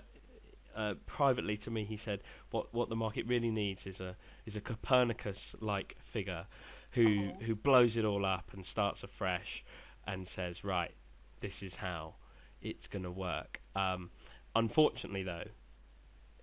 uh, 0.76 0.94
privately 1.06 1.58
to 1.58 1.72
me, 1.72 1.84
he 1.86 1.98
said 1.98 2.22
what 2.52 2.74
what 2.74 2.90
the 2.90 2.96
market 2.96 3.28
really 3.28 3.52
needs 3.52 3.86
is 3.86 4.00
a 4.00 4.16
is 4.46 4.56
a 4.56 4.62
Copernicus 4.62 5.56
like 5.60 5.96
figure 6.00 6.46
who 6.92 7.32
Oh. 7.32 7.44
who 7.46 7.56
blows 7.56 7.98
it 7.98 8.06
all 8.06 8.26
up 8.26 8.54
and 8.54 8.66
starts 8.66 9.04
afresh 9.04 9.64
and 10.06 10.28
says 10.28 10.64
right, 10.64 10.94
this 11.42 11.62
is 11.62 11.76
how 11.76 12.16
it's 12.62 12.88
going 12.88 13.04
to 13.04 13.12
work. 13.12 13.62
Um, 13.76 14.10
unfortunately, 14.56 15.24
though, 15.24 15.44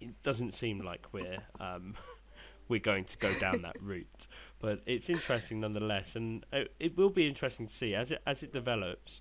it 0.05 0.23
doesn't 0.23 0.55
seem 0.55 0.81
like 0.81 1.07
we're 1.13 1.39
um, 1.61 1.95
we're 2.69 2.81
going 2.81 3.05
to 3.05 3.17
go 3.19 3.33
down 3.39 3.63
that 3.63 3.77
route. 3.81 4.27
But 4.61 4.81
it's 4.87 5.11
interesting 5.11 5.61
nonetheless, 5.61 6.17
and 6.17 6.45
it, 6.53 6.73
it 6.81 6.97
will 6.97 7.11
be 7.11 7.27
interesting 7.27 7.67
to 7.67 7.73
see 7.73 7.95
as 7.95 8.11
it 8.11 8.23
as 8.27 8.43
it 8.43 8.53
develops 8.53 9.21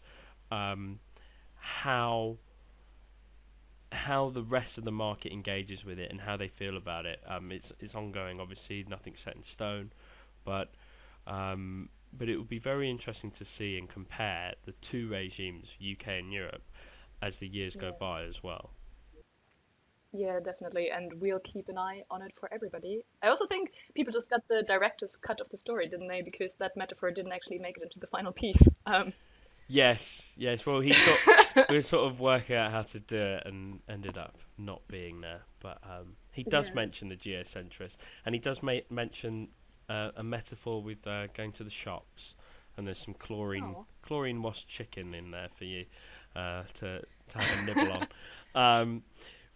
um, 0.52 1.00
how 1.56 2.38
how 3.92 4.30
the 4.30 4.42
rest 4.42 4.78
of 4.78 4.84
the 4.84 4.92
market 4.92 5.32
engages 5.32 5.86
with 5.86 6.00
it 6.00 6.10
and 6.10 6.20
how 6.20 6.36
they 6.36 6.48
feel 6.48 6.78
about 6.78 7.06
it. 7.06 7.20
Um, 7.28 7.52
it's 7.52 7.72
it's 7.80 7.96
ongoing, 7.96 8.40
obviously, 8.40 8.86
nothing's 8.90 9.20
set 9.20 9.36
in 9.36 9.44
stone, 9.44 9.92
but 10.44 10.72
um, 11.28 11.90
but 12.18 12.30
it 12.30 12.38
will 12.38 12.44
be 12.44 12.60
very 12.60 12.90
interesting 12.90 13.32
to 13.32 13.46
see 13.46 13.78
and 13.78 13.90
compare 13.90 14.54
the 14.66 14.74
two 14.82 15.08
regimes, 15.10 15.76
UK 15.80 16.08
and 16.20 16.32
Europe, 16.32 16.64
as 17.22 17.40
the 17.40 17.48
years 17.48 17.76
go 17.76 17.92
by 17.92 18.24
as 18.24 18.44
well. 18.44 18.72
Yeah, 20.16 20.40
definitely, 20.40 20.92
and 20.92 21.12
we'll 21.20 21.40
keep 21.40 21.70
an 21.70 21.78
eye 21.78 22.04
on 22.12 22.22
it 22.22 22.34
for 22.40 22.48
everybody. 22.54 23.04
I 23.24 23.30
also 23.30 23.48
think 23.48 23.72
people 23.96 24.14
just 24.14 24.30
got 24.30 24.48
the 24.48 24.62
director's 24.62 25.16
cut 25.16 25.40
of 25.40 25.50
the 25.50 25.58
story, 25.58 25.88
didn't 25.88 26.08
they? 26.08 26.22
Because 26.22 26.54
that 26.56 26.78
metaphor 26.78 27.10
didn't 27.10 27.32
actually 27.32 27.58
make 27.60 27.78
it 27.78 27.84
into 27.84 28.00
the 28.00 28.08
final 28.08 28.32
piece. 28.32 28.62
Um, 28.86 29.14
Yes, 29.68 30.22
yes. 30.36 30.66
Well, 30.66 30.82
he 30.82 30.94
sort 30.98 31.20
we 31.70 31.78
were 31.78 31.82
sort 31.82 32.12
of 32.12 32.20
working 32.20 32.56
out 32.58 32.72
how 32.72 32.82
to 32.84 33.00
do 33.00 33.18
it 33.18 33.44
and 33.46 33.80
ended 33.90 34.18
up 34.18 34.38
not 34.58 34.82
being 34.90 35.22
there. 35.22 35.42
But 35.62 35.80
um, 35.84 36.16
he 36.32 36.44
does 36.44 36.68
Yeah. 36.68 36.74
mention 36.76 37.10
the 37.10 37.16
geocentrist, 37.16 37.96
and 38.26 38.36
he 38.36 38.40
does 38.40 38.62
ma- 38.62 38.86
mention 38.90 39.48
uh, 39.90 40.12
a 40.18 40.24
metaphor 40.24 40.84
with 40.84 41.08
uh, 41.08 41.28
going 41.28 41.54
to 41.54 41.64
the 41.64 41.70
shops, 41.70 42.36
and 42.78 42.86
there's 42.86 43.00
some 43.00 43.14
chlorine 43.16 43.64
Oh. 43.78 43.86
chlorine 44.04 44.42
washed 44.42 44.68
chicken 44.68 45.14
in 45.16 45.32
there 45.32 45.48
for 45.58 45.64
you 45.64 45.86
uh, 46.36 46.64
to 46.76 47.02
to 47.30 47.38
have 47.38 47.60
a 47.60 47.66
nibble 47.66 47.92
on. 47.94 48.08
Um, 48.56 49.02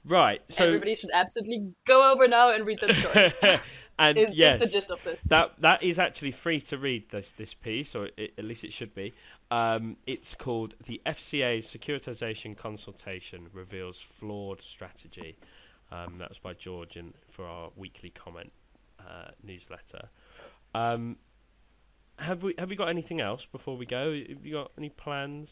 right. 0.05 0.41
So 0.49 0.65
everybody 0.65 0.95
should 0.95 1.11
absolutely 1.13 1.73
go 1.85 2.11
over 2.11 2.27
now 2.27 2.53
and 2.53 2.65
read 2.65 2.79
that 2.81 2.95
story. 2.95 3.59
and 3.99 4.17
is, 4.17 4.31
is 4.31 4.37
yes, 4.37 4.59
the 4.59 4.67
gist 4.67 4.91
of 4.91 5.03
this. 5.03 5.19
that 5.25 5.53
that 5.59 5.83
is 5.83 5.99
actually 5.99 6.31
free 6.31 6.61
to 6.61 6.77
read 6.77 7.09
this 7.09 7.31
this 7.37 7.53
piece, 7.53 7.95
or 7.95 8.09
it, 8.17 8.33
at 8.37 8.45
least 8.45 8.63
it 8.63 8.73
should 8.73 8.93
be. 8.93 9.13
Um, 9.49 9.97
it's 10.05 10.35
called 10.35 10.75
the 10.85 11.01
FCA 11.05 11.59
Securitization 11.59 12.55
Consultation 12.57 13.47
reveals 13.53 13.99
flawed 13.99 14.61
strategy. 14.61 15.37
Um, 15.91 16.17
that 16.17 16.29
was 16.29 16.39
by 16.39 16.53
George 16.53 16.97
in, 16.97 17.13
for 17.29 17.45
our 17.45 17.69
weekly 17.77 18.09
comment 18.09 18.51
uh, 18.99 19.31
newsletter. 19.41 20.09
Um, 20.75 21.17
have 22.19 22.43
we 22.43 22.55
have 22.57 22.69
we 22.69 22.75
got 22.75 22.89
anything 22.89 23.21
else 23.21 23.45
before 23.45 23.77
we 23.77 23.85
go? 23.85 24.11
Have 24.11 24.45
you 24.45 24.53
got 24.53 24.71
any 24.77 24.89
plans? 24.89 25.49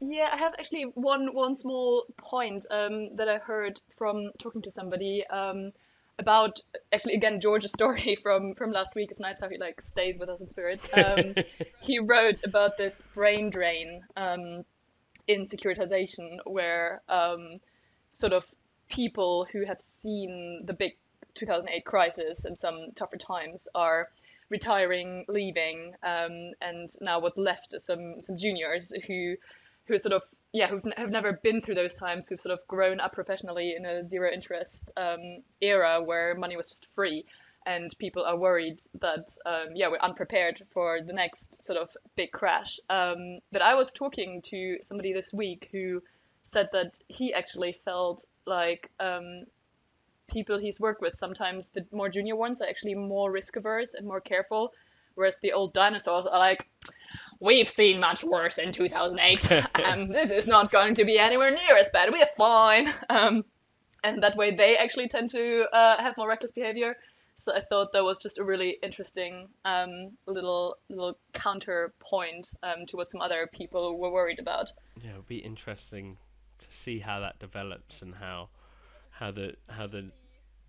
Yeah, 0.00 0.28
I 0.32 0.36
have 0.36 0.54
actually 0.58 0.84
one 0.94 1.34
one 1.34 1.54
small 1.54 2.04
point 2.16 2.66
um, 2.70 3.16
that 3.16 3.28
I 3.28 3.38
heard 3.38 3.80
from 3.96 4.30
talking 4.38 4.62
to 4.62 4.70
somebody 4.70 5.24
um, 5.28 5.72
about 6.18 6.60
actually 6.92 7.14
again 7.14 7.40
George's 7.40 7.72
story 7.78 8.16
from 8.22 8.54
from 8.54 8.70
last 8.70 8.94
week. 8.94 9.10
It's 9.10 9.18
nice 9.18 9.40
how 9.40 9.48
he 9.48 9.58
like 9.58 9.82
stays 9.82 10.18
with 10.18 10.28
us 10.28 10.40
in 10.40 10.48
spirit. 10.48 10.80
Um, 10.92 11.34
he 11.80 11.98
wrote 11.98 12.44
about 12.44 12.76
this 12.78 13.02
brain 13.14 13.50
drain 13.50 14.02
um, 14.16 14.64
in 15.26 15.44
securitization, 15.44 16.38
where 16.44 17.02
um, 17.08 17.58
sort 18.12 18.32
of 18.32 18.46
people 18.88 19.46
who 19.52 19.64
had 19.64 19.82
seen 19.82 20.62
the 20.64 20.72
big 20.72 20.92
2008 21.34 21.84
crisis 21.84 22.44
and 22.44 22.58
some 22.58 22.92
tougher 22.94 23.16
times 23.16 23.66
are 23.74 24.08
retiring, 24.48 25.24
leaving, 25.28 25.94
um, 26.02 26.52
and 26.62 26.90
now 27.00 27.18
what's 27.18 27.36
left 27.36 27.74
are 27.74 27.80
some 27.80 28.22
some 28.22 28.36
juniors 28.36 28.92
who 29.08 29.34
who 29.88 29.98
sort 29.98 30.12
of 30.12 30.22
yeah 30.52 30.68
who 30.68 30.80
have 30.96 31.10
never 31.10 31.32
been 31.32 31.60
through 31.60 31.74
those 31.74 31.96
times, 31.96 32.28
who've 32.28 32.40
sort 32.40 32.52
of 32.52 32.66
grown 32.68 33.00
up 33.00 33.12
professionally 33.12 33.74
in 33.76 33.84
a 33.84 34.06
zero 34.06 34.30
interest 34.30 34.92
um, 34.96 35.42
era 35.60 36.02
where 36.02 36.34
money 36.34 36.56
was 36.56 36.68
just 36.68 36.86
free. 36.94 37.24
And 37.66 37.92
people 37.98 38.24
are 38.24 38.38
worried 38.38 38.80
that 39.00 39.36
um, 39.44 39.68
yeah 39.74 39.88
we're 39.88 39.98
unprepared 39.98 40.62
for 40.72 41.00
the 41.02 41.12
next 41.12 41.62
sort 41.62 41.78
of 41.78 41.88
big 42.16 42.30
crash. 42.32 42.78
Um, 42.88 43.40
but 43.50 43.62
I 43.62 43.74
was 43.74 43.92
talking 43.92 44.42
to 44.42 44.78
somebody 44.82 45.12
this 45.12 45.34
week 45.34 45.68
who 45.72 46.02
said 46.44 46.68
that 46.72 46.98
he 47.08 47.34
actually 47.34 47.72
felt 47.84 48.24
like 48.46 48.90
um, 49.00 49.44
people 50.28 50.58
he's 50.58 50.80
worked 50.80 51.02
with, 51.02 51.16
sometimes 51.16 51.70
the 51.70 51.84
more 51.92 52.08
junior 52.08 52.36
ones 52.36 52.60
are 52.60 52.68
actually 52.68 52.94
more 52.94 53.30
risk 53.30 53.56
averse 53.56 53.94
and 53.94 54.06
more 54.06 54.20
careful, 54.20 54.72
whereas 55.18 55.38
the 55.42 55.52
old 55.52 55.74
dinosaurs 55.74 56.26
are 56.26 56.38
like, 56.38 56.66
we've 57.40 57.68
seen 57.68 58.00
much 58.00 58.22
worse 58.22 58.58
in 58.58 58.72
2008. 58.72 59.52
um, 59.74 60.08
this 60.08 60.30
is 60.30 60.46
not 60.46 60.70
going 60.70 60.94
to 60.94 61.04
be 61.04 61.18
anywhere 61.18 61.50
near 61.50 61.76
as 61.76 61.88
bad. 61.92 62.10
We're 62.12 62.26
fine. 62.36 62.92
Um, 63.10 63.44
and 64.04 64.22
that 64.22 64.36
way 64.36 64.54
they 64.54 64.76
actually 64.76 65.08
tend 65.08 65.30
to 65.30 65.66
uh, 65.72 66.00
have 66.00 66.16
more 66.16 66.28
reckless 66.28 66.52
behavior. 66.52 66.96
So 67.36 67.52
I 67.54 67.60
thought 67.60 67.92
that 67.92 68.04
was 68.04 68.20
just 68.20 68.38
a 68.38 68.44
really 68.44 68.78
interesting 68.82 69.48
um, 69.64 70.10
little 70.26 70.76
little 70.88 71.16
counterpoint 71.32 72.52
um, 72.64 72.86
to 72.86 72.96
what 72.96 73.08
some 73.08 73.20
other 73.20 73.48
people 73.52 73.96
were 73.96 74.10
worried 74.10 74.40
about. 74.40 74.72
Yeah, 75.02 75.10
it'll 75.10 75.22
be 75.22 75.38
interesting 75.38 76.16
to 76.58 76.66
see 76.70 76.98
how 76.98 77.20
that 77.20 77.38
develops 77.38 78.02
and 78.02 78.14
how 78.14 78.48
how 79.10 79.30
the 79.30 79.54
how 79.68 79.86
the 79.86 80.10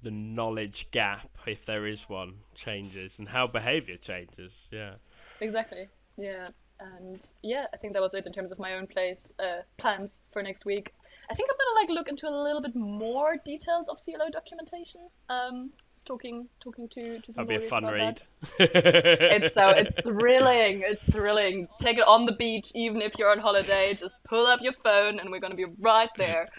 the 0.03 0.11
knowledge 0.11 0.87
gap, 0.91 1.29
if 1.45 1.65
there 1.65 1.85
is 1.87 2.03
one, 2.09 2.35
changes 2.55 3.13
and 3.17 3.27
how 3.27 3.47
behavior 3.47 3.97
changes. 3.97 4.53
Yeah. 4.71 4.93
Exactly. 5.41 5.87
Yeah. 6.17 6.45
And 6.79 7.23
yeah, 7.43 7.65
I 7.73 7.77
think 7.77 7.93
that 7.93 8.01
was 8.01 8.13
it 8.13 8.25
in 8.25 8.31
terms 8.31 8.51
of 8.51 8.59
my 8.59 8.75
own 8.75 8.87
place 8.87 9.33
uh, 9.39 9.61
plans 9.77 10.21
for 10.31 10.41
next 10.41 10.65
week. 10.65 10.93
I 11.29 11.35
think 11.35 11.49
I'm 11.51 11.57
gonna 11.57 11.81
like 11.81 11.95
look 11.95 12.07
into 12.07 12.27
a 12.27 12.35
little 12.43 12.61
bit 12.61 12.75
more 12.75 13.35
details 13.45 13.87
of 13.87 13.97
CLO 14.03 14.29
documentation. 14.31 15.01
Um, 15.29 15.69
talking 16.05 16.47
talking 16.59 16.87
to 16.89 17.19
to 17.19 17.33
some 17.33 17.45
That'd 17.45 17.61
be 17.61 17.65
a 17.67 17.69
fun 17.69 17.85
read. 17.85 18.21
it's 18.57 19.55
so 19.55 19.69
it's 19.69 19.91
thrilling. 20.01 20.83
It's 20.85 21.03
thrilling. 21.03 21.67
Take 21.79 21.97
it 21.97 22.07
on 22.07 22.25
the 22.25 22.31
beach, 22.31 22.71
even 22.73 23.01
if 23.01 23.19
you're 23.19 23.29
on 23.29 23.39
holiday. 23.39 23.93
Just 23.93 24.17
pull 24.23 24.47
up 24.47 24.59
your 24.63 24.73
phone, 24.83 25.19
and 25.19 25.29
we're 25.29 25.39
gonna 25.39 25.55
be 25.55 25.67
right 25.79 26.09
there. 26.17 26.49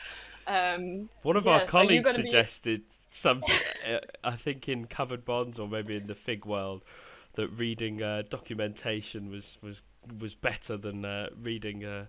Um, 0.46 1.08
One 1.22 1.36
of 1.36 1.46
our 1.46 1.66
colleagues 1.66 2.12
suggested 2.14 2.82
something, 3.10 3.54
uh, 3.88 3.98
I 4.24 4.36
think 4.36 4.68
in 4.68 4.86
covered 4.86 5.24
bonds 5.24 5.58
or 5.58 5.68
maybe 5.68 5.96
in 5.96 6.06
the 6.06 6.14
fig 6.14 6.44
world, 6.44 6.84
that 7.34 7.48
reading 7.48 8.02
uh, 8.02 8.22
documentation 8.28 9.30
was, 9.30 9.56
was 9.62 9.82
was 10.18 10.34
better 10.34 10.76
than 10.76 11.04
uh, 11.04 11.28
reading 11.42 11.84
a, 11.84 12.08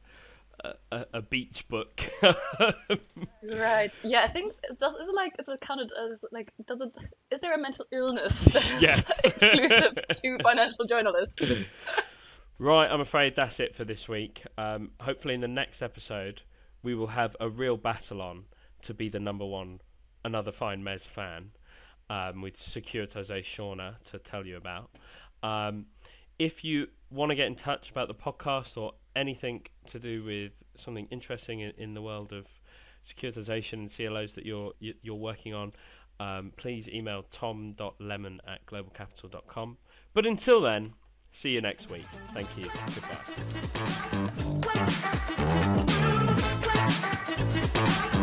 a, 0.92 1.06
a 1.14 1.22
beach 1.22 1.68
book. 1.68 2.02
right. 3.44 4.00
Yeah, 4.04 4.22
I 4.24 4.28
think 4.28 4.54
does 4.80 4.96
is 4.96 5.08
it 5.08 5.16
like 5.16 5.34
is 5.40 5.48
it 5.48 5.62
counted 5.62 5.92
as 6.12 6.24
like 6.32 6.52
does 6.68 6.82
it 6.82 6.96
is 7.32 7.40
there 7.40 7.54
a 7.54 7.58
mental 7.58 7.86
illness 7.92 8.46
that 8.54 8.82
yes. 8.82 9.04
exclusive 9.24 9.96
to 10.24 10.38
financial 10.44 10.86
journalists? 10.86 11.48
Right, 12.60 12.88
I'm 12.88 13.02
afraid 13.02 13.36
that's 13.36 13.60
it 13.60 13.76
for 13.76 13.86
this 13.86 14.08
week. 14.08 14.44
Um, 14.58 14.92
hopefully, 15.00 15.34
in 15.34 15.42
the 15.42 15.48
next 15.48 15.82
episode, 15.82 16.44
we 16.84 16.94
will 16.94 17.08
have 17.08 17.36
a 17.40 17.50
real 17.50 17.76
battle 17.76 18.22
on 18.22 18.46
to 18.84 18.94
be 18.94 19.10
the 19.10 19.20
number 19.20 19.46
one, 19.46 19.82
another 20.24 20.52
fine 20.52 20.84
Mezz 20.84 21.02
fan, 21.02 21.52
um, 22.10 22.42
with 22.42 22.58
Securitize 22.58 23.30
Shauna 23.44 23.96
to 24.12 24.20
tell 24.20 24.46
you 24.46 24.58
about. 24.58 24.90
Um, 25.44 25.86
if 26.40 26.64
you 26.64 26.88
want 27.10 27.30
to 27.30 27.36
get 27.36 27.48
in 27.48 27.56
touch 27.56 27.92
about 27.92 28.08
the 28.08 28.14
podcast 28.14 28.78
or 28.78 28.94
anything 29.16 29.66
to 29.88 30.00
do 30.00 30.24
with 30.24 30.52
something 30.78 31.08
interesting 31.12 31.60
in, 31.62 31.72
in 31.78 31.94
the 31.94 32.02
world 32.02 32.34
of 32.34 32.48
securitization 33.08 33.74
and 33.74 33.96
CLOs 33.96 34.36
that 34.36 34.46
you're 34.46 34.72
you're 34.80 35.16
working 35.16 35.54
on, 35.54 35.72
um, 36.20 36.52
please 36.58 36.88
email 36.90 37.24
tom.lemmon 37.32 38.38
at 38.48 38.66
globalcapital.com. 38.66 39.78
But 40.14 40.26
until 40.26 40.62
then, 40.62 40.94
see 41.32 41.50
you 41.52 41.62
next 41.62 41.90
week. 41.90 42.06
Thank 42.34 42.50
you. 42.58 42.68
Goodbye. 47.76 48.18